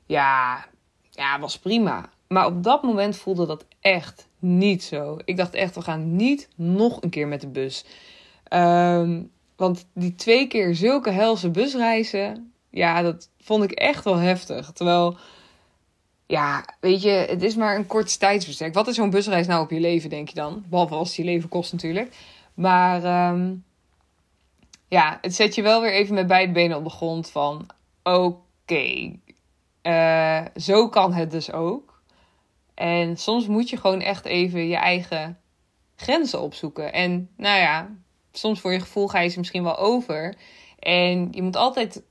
ja, 0.05 0.65
ja, 1.09 1.39
was 1.39 1.59
prima. 1.59 2.09
Maar 2.27 2.45
op 2.45 2.63
dat 2.63 2.83
moment 2.83 3.17
voelde 3.17 3.45
dat 3.45 3.65
echt 3.79 4.27
niet 4.39 4.83
zo. 4.83 5.17
Ik 5.25 5.37
dacht 5.37 5.53
echt, 5.53 5.75
we 5.75 5.81
gaan 5.81 6.15
niet 6.15 6.47
nog 6.55 7.01
een 7.01 7.09
keer 7.09 7.27
met 7.27 7.41
de 7.41 7.47
bus. 7.47 7.85
Um, 8.49 9.31
want 9.55 9.85
die 9.93 10.15
twee 10.15 10.47
keer 10.47 10.75
zulke 10.75 11.11
helse 11.11 11.49
busreizen, 11.49 12.53
ja, 12.69 13.01
dat 13.01 13.29
vond 13.39 13.63
ik 13.63 13.71
echt 13.71 14.03
wel 14.03 14.15
heftig. 14.15 14.71
Terwijl, 14.71 15.17
ja, 16.25 16.65
weet 16.79 17.01
je, 17.01 17.09
het 17.09 17.43
is 17.43 17.55
maar 17.55 17.75
een 17.75 17.87
kort 17.87 18.19
tijdsbestek. 18.19 18.73
Wat 18.73 18.87
is 18.87 18.95
zo'n 18.95 19.09
busreis 19.09 19.47
nou 19.47 19.63
op 19.63 19.69
je 19.69 19.79
leven, 19.79 20.09
denk 20.09 20.29
je 20.29 20.35
dan? 20.35 20.63
Behalve 20.69 20.93
als 20.93 21.07
het 21.07 21.17
je 21.17 21.23
leven 21.23 21.49
kost 21.49 21.71
natuurlijk. 21.71 22.15
Maar 22.53 23.31
um, 23.33 23.63
ja, 24.87 25.17
het 25.21 25.35
zet 25.35 25.55
je 25.55 25.61
wel 25.61 25.81
weer 25.81 25.93
even 25.93 26.15
met 26.15 26.27
beide 26.27 26.51
benen 26.51 26.77
op 26.77 26.83
de 26.83 26.89
grond 26.89 27.29
van... 27.29 27.67
Oké, 28.03 29.11
uh, 29.83 30.45
zo 30.55 30.89
kan 30.89 31.13
het 31.13 31.31
dus 31.31 31.51
ook. 31.51 32.01
En 32.73 33.17
soms 33.17 33.47
moet 33.47 33.69
je 33.69 33.77
gewoon 33.77 34.01
echt 34.01 34.25
even 34.25 34.67
je 34.67 34.75
eigen 34.75 35.39
grenzen 35.95 36.41
opzoeken. 36.41 36.93
En 36.93 37.29
nou 37.37 37.59
ja, 37.59 37.89
soms 38.31 38.59
voor 38.59 38.73
je 38.73 38.79
gevoel 38.79 39.07
ga 39.07 39.19
je 39.19 39.29
ze 39.29 39.39
misschien 39.39 39.63
wel 39.63 39.77
over. 39.77 40.35
En 40.79 41.27
je 41.31 41.41
moet 41.41 41.55
altijd 41.55 42.03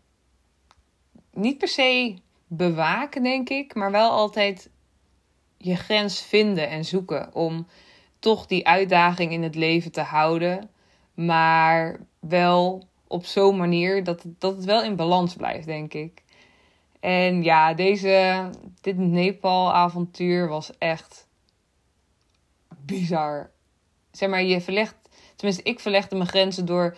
niet 1.33 1.59
per 1.59 1.68
se 1.68 2.16
bewaken, 2.46 3.22
denk 3.22 3.48
ik, 3.48 3.74
maar 3.74 3.90
wel 3.90 4.11
altijd 4.11 4.70
je 5.57 5.76
grens 5.76 6.22
vinden 6.22 6.68
en 6.68 6.85
zoeken 6.85 7.35
om 7.35 7.66
toch 8.18 8.46
die 8.46 8.66
uitdaging 8.66 9.33
in 9.33 9.42
het 9.42 9.54
leven 9.54 9.92
te 9.92 10.00
houden, 10.00 10.70
maar 11.14 12.00
wel 12.20 12.88
op 13.07 13.24
zo'n 13.24 13.57
manier 13.57 14.04
dat, 14.04 14.22
dat 14.38 14.57
het 14.57 14.64
wel 14.64 14.83
in 14.83 14.96
balans 14.96 15.35
blijft, 15.35 15.66
denk 15.66 15.94
ik. 15.94 16.22
En 17.00 17.42
ja, 17.42 17.74
deze, 17.74 18.50
dit 18.81 18.96
Nepal-avontuur 18.96 20.48
was 20.48 20.78
echt 20.78 21.28
bizar. 22.85 23.50
Zeg 24.11 24.28
maar, 24.28 24.42
je 24.42 24.61
verlegt 24.61 24.96
Tenminste, 25.38 25.64
ik 25.64 25.81
verlegde 25.81 26.16
mijn 26.16 26.29
grenzen 26.29 26.66
door 26.66 26.96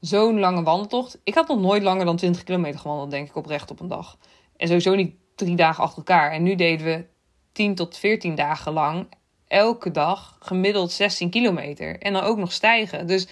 zo'n 0.00 0.38
lange 0.38 0.62
wandeltocht. 0.62 1.18
Ik 1.24 1.34
had 1.34 1.48
nog 1.48 1.60
nooit 1.60 1.82
langer 1.82 2.04
dan 2.04 2.16
20 2.16 2.44
kilometer 2.44 2.80
gewandeld, 2.80 3.10
denk 3.10 3.28
ik, 3.28 3.36
oprecht 3.36 3.70
op 3.70 3.80
een 3.80 3.88
dag. 3.88 4.18
En 4.56 4.66
sowieso 4.66 4.94
niet 4.94 5.14
drie 5.34 5.56
dagen 5.56 5.82
achter 5.82 5.98
elkaar. 5.98 6.30
En 6.30 6.42
nu 6.42 6.54
deden 6.54 6.86
we 6.86 7.04
10 7.52 7.74
tot 7.74 7.96
14 7.96 8.34
dagen 8.34 8.72
lang 8.72 9.06
elke 9.48 9.90
dag 9.90 10.36
gemiddeld 10.40 10.92
16 10.92 11.30
kilometer. 11.30 11.98
En 11.98 12.12
dan 12.12 12.22
ook 12.22 12.36
nog 12.36 12.52
stijgen. 12.52 13.06
Dus 13.06 13.26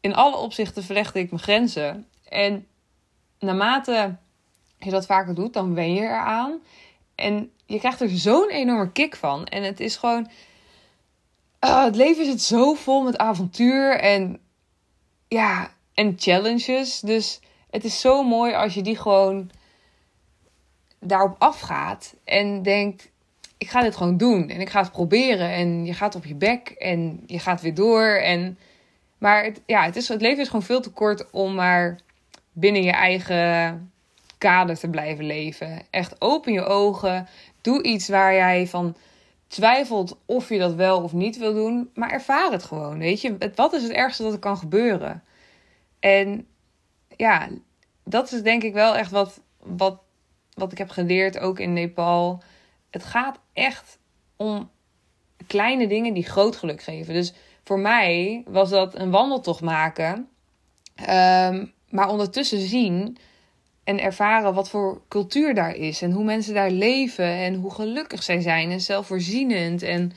in 0.00 0.14
alle 0.14 0.36
opzichten 0.36 0.82
verlegde 0.82 1.18
ik 1.18 1.30
mijn 1.30 1.42
grenzen. 1.42 2.06
En 2.28 2.66
naarmate 3.38 4.16
je 4.78 4.90
dat 4.90 5.06
vaker 5.06 5.34
doet, 5.34 5.52
dan 5.52 5.74
wen 5.74 5.94
je 5.94 6.00
eraan. 6.00 6.60
En 7.14 7.50
je 7.66 7.78
krijgt 7.78 8.00
er 8.00 8.08
zo'n 8.08 8.50
enorme 8.50 8.92
kick 8.92 9.16
van. 9.16 9.46
En 9.46 9.62
het 9.62 9.80
is 9.80 9.96
gewoon 9.96 10.30
uh, 11.64 11.84
het 11.84 11.96
leven 11.96 12.24
zit 12.24 12.42
zo 12.42 12.74
vol 12.74 13.02
met 13.02 13.18
avontuur 13.18 13.98
en 13.98 14.40
ja, 15.28 15.70
en 15.94 16.14
challenges. 16.18 17.00
Dus 17.00 17.40
het 17.70 17.84
is 17.84 18.00
zo 18.00 18.22
mooi 18.22 18.54
als 18.54 18.74
je 18.74 18.82
die 18.82 18.96
gewoon 18.96 19.50
daarop 21.00 21.36
afgaat 21.38 22.14
en 22.24 22.62
denkt: 22.62 23.10
ik 23.58 23.70
ga 23.70 23.82
dit 23.82 23.96
gewoon 23.96 24.16
doen 24.16 24.48
en 24.48 24.60
ik 24.60 24.70
ga 24.70 24.80
het 24.80 24.92
proberen. 24.92 25.50
En 25.50 25.84
je 25.84 25.94
gaat 25.94 26.14
op 26.14 26.24
je 26.24 26.34
bek 26.34 26.68
en 26.68 27.22
je 27.26 27.38
gaat 27.38 27.60
weer 27.60 27.74
door. 27.74 28.06
En, 28.06 28.58
maar 29.18 29.44
het, 29.44 29.60
ja, 29.66 29.84
het, 29.84 29.96
is, 29.96 30.08
het 30.08 30.20
leven 30.20 30.40
is 30.40 30.46
gewoon 30.46 30.62
veel 30.62 30.80
te 30.80 30.90
kort 30.90 31.30
om 31.30 31.54
maar 31.54 31.98
binnen 32.52 32.82
je 32.82 32.90
eigen 32.90 33.92
kader 34.38 34.78
te 34.78 34.88
blijven 34.88 35.24
leven. 35.24 35.82
Echt 35.90 36.20
open 36.20 36.52
je 36.52 36.64
ogen. 36.64 37.28
Doe 37.60 37.82
iets 37.82 38.08
waar 38.08 38.34
jij 38.34 38.66
van 38.66 38.96
twijfelt 39.50 40.18
of 40.26 40.48
je 40.48 40.58
dat 40.58 40.74
wel 40.74 41.02
of 41.02 41.12
niet 41.12 41.38
wil 41.38 41.54
doen, 41.54 41.90
maar 41.94 42.10
ervaar 42.10 42.52
het 42.52 42.64
gewoon. 42.64 42.98
Weet 42.98 43.20
je, 43.20 43.52
wat 43.54 43.72
is 43.72 43.82
het 43.82 43.92
ergste 43.92 44.22
dat 44.22 44.32
er 44.32 44.38
kan 44.38 44.56
gebeuren? 44.56 45.24
En 45.98 46.46
ja, 47.16 47.48
dat 48.04 48.32
is 48.32 48.42
denk 48.42 48.62
ik 48.62 48.72
wel 48.72 48.96
echt 48.96 49.10
wat, 49.10 49.40
wat, 49.62 50.00
wat 50.54 50.72
ik 50.72 50.78
heb 50.78 50.90
geleerd 50.90 51.38
ook 51.38 51.58
in 51.58 51.72
Nepal. 51.72 52.42
Het 52.90 53.04
gaat 53.04 53.38
echt 53.52 53.98
om 54.36 54.70
kleine 55.46 55.88
dingen 55.88 56.14
die 56.14 56.24
groot 56.24 56.56
geluk 56.56 56.82
geven. 56.82 57.14
Dus 57.14 57.32
voor 57.64 57.78
mij 57.78 58.42
was 58.46 58.70
dat 58.70 58.98
een 58.98 59.10
wandeltocht 59.10 59.60
maken, 59.60 60.28
um, 61.00 61.72
maar 61.88 62.08
ondertussen 62.08 62.60
zien 62.60 63.16
en 63.90 64.00
ervaren 64.00 64.54
wat 64.54 64.70
voor 64.70 65.00
cultuur 65.08 65.54
daar 65.54 65.74
is 65.74 66.02
en 66.02 66.12
hoe 66.12 66.24
mensen 66.24 66.54
daar 66.54 66.70
leven 66.70 67.24
en 67.24 67.54
hoe 67.54 67.74
gelukkig 67.74 68.22
zij 68.22 68.40
zijn 68.40 68.70
en 68.70 68.80
zelfvoorzienend. 68.80 69.82
En 69.82 70.12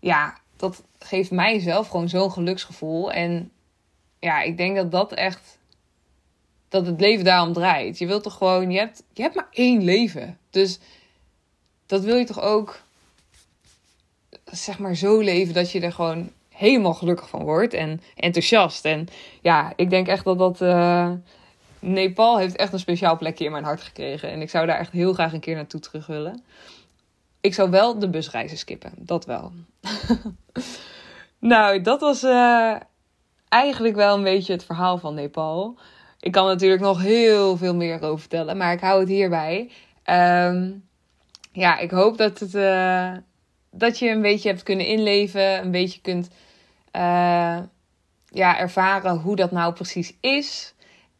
ja, 0.00 0.38
dat 0.56 0.82
geeft 0.98 1.30
mij 1.30 1.58
zelf 1.58 1.88
gewoon 1.88 2.08
zo'n 2.08 2.32
geluksgevoel. 2.32 3.12
En 3.12 3.50
ja, 4.18 4.42
ik 4.42 4.56
denk 4.56 4.76
dat 4.76 4.90
dat 4.90 5.12
echt, 5.12 5.58
dat 6.68 6.86
het 6.86 7.00
leven 7.00 7.24
daarom 7.24 7.52
draait. 7.52 7.98
Je 7.98 8.06
wilt 8.06 8.22
toch 8.22 8.36
gewoon, 8.36 8.70
je 8.70 8.78
hebt, 8.78 9.02
je 9.12 9.22
hebt 9.22 9.34
maar 9.34 9.48
één 9.50 9.84
leven. 9.84 10.38
Dus 10.50 10.78
dat 11.86 12.04
wil 12.04 12.16
je 12.16 12.24
toch 12.24 12.40
ook, 12.40 12.82
zeg 14.44 14.78
maar, 14.78 14.94
zo 14.94 15.20
leven 15.20 15.54
dat 15.54 15.70
je 15.70 15.80
er 15.80 15.92
gewoon 15.92 16.30
helemaal 16.48 16.94
gelukkig 16.94 17.28
van 17.28 17.42
wordt 17.42 17.74
en 17.74 18.00
enthousiast. 18.16 18.84
En 18.84 19.08
ja, 19.40 19.72
ik 19.76 19.90
denk 19.90 20.08
echt 20.08 20.24
dat 20.24 20.38
dat. 20.38 20.60
Uh, 20.60 21.12
Nepal 21.80 22.38
heeft 22.38 22.56
echt 22.56 22.72
een 22.72 22.78
speciaal 22.78 23.16
plekje 23.16 23.44
in 23.44 23.50
mijn 23.50 23.64
hart 23.64 23.82
gekregen. 23.82 24.30
En 24.30 24.40
ik 24.40 24.50
zou 24.50 24.66
daar 24.66 24.78
echt 24.78 24.92
heel 24.92 25.12
graag 25.12 25.32
een 25.32 25.40
keer 25.40 25.54
naartoe 25.54 25.80
terug 25.80 26.06
willen. 26.06 26.42
Ik 27.40 27.54
zou 27.54 27.70
wel 27.70 27.98
de 27.98 28.10
busreizen 28.10 28.58
skippen. 28.58 28.92
Dat 28.96 29.24
wel. 29.24 29.52
nou, 31.38 31.80
dat 31.80 32.00
was 32.00 32.24
uh, 32.24 32.76
eigenlijk 33.48 33.96
wel 33.96 34.16
een 34.16 34.22
beetje 34.22 34.52
het 34.52 34.64
verhaal 34.64 34.98
van 34.98 35.14
Nepal. 35.14 35.78
Ik 36.20 36.32
kan 36.32 36.46
natuurlijk 36.46 36.82
nog 36.82 37.02
heel 37.02 37.56
veel 37.56 37.74
meer 37.74 38.02
over 38.02 38.18
vertellen. 38.18 38.56
Maar 38.56 38.72
ik 38.72 38.80
hou 38.80 39.00
het 39.00 39.08
hierbij. 39.08 39.70
Um, 40.04 40.88
ja, 41.52 41.78
ik 41.78 41.90
hoop 41.90 42.18
dat, 42.18 42.38
het, 42.38 42.54
uh, 42.54 43.12
dat 43.70 43.98
je 43.98 44.10
een 44.10 44.22
beetje 44.22 44.48
hebt 44.48 44.62
kunnen 44.62 44.86
inleven. 44.86 45.58
Een 45.58 45.70
beetje 45.70 46.00
kunt 46.00 46.28
uh, 46.96 47.58
ja, 48.30 48.58
ervaren 48.58 49.16
hoe 49.16 49.36
dat 49.36 49.50
nou 49.50 49.72
precies 49.72 50.14
is. 50.20 50.74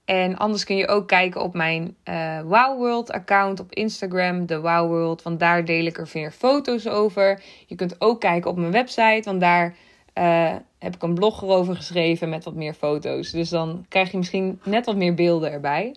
En 0.09 0.37
anders 0.37 0.65
kun 0.65 0.77
je 0.77 0.89
ook 0.89 1.07
kijken 1.07 1.43
op 1.43 1.55
mijn 1.55 1.97
uh, 2.05 2.41
Wow 2.41 2.79
World 2.79 3.13
account 3.13 3.61
op 3.61 3.73
Instagram, 3.73 4.47
de 4.47 4.61
Wow 4.61 4.89
World. 4.89 5.23
Want 5.23 5.41
daar 5.41 5.65
deel 5.65 5.85
ik 5.87 5.99
er 5.99 6.09
weer 6.13 6.31
foto's 6.31 6.87
over. 6.87 7.43
Je 7.67 7.75
kunt 7.75 8.01
ook 8.01 8.21
kijken 8.21 8.51
op 8.51 8.57
mijn 8.57 8.73
website, 8.73 9.23
want 9.25 9.41
daar 9.41 9.75
uh, 10.15 10.55
heb 10.79 10.95
ik 10.95 11.03
een 11.03 11.15
blog 11.15 11.43
erover 11.43 11.77
geschreven 11.77 12.29
met 12.29 12.45
wat 12.45 12.55
meer 12.55 12.75
foto's. 12.75 13.31
Dus 13.31 13.49
dan 13.49 13.87
krijg 13.89 14.11
je 14.11 14.17
misschien 14.17 14.61
net 14.65 14.87
wat 14.87 14.97
meer 14.97 15.15
beelden 15.15 15.53
erbij. 15.53 15.97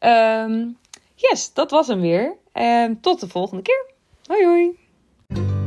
Um, 0.00 0.76
yes, 1.14 1.52
dat 1.52 1.70
was 1.70 1.86
hem 1.86 2.00
weer. 2.00 2.36
En 2.52 3.00
tot 3.00 3.20
de 3.20 3.28
volgende 3.28 3.62
keer. 3.62 3.86
Hoi 4.26 4.44
hoi. 4.44 5.63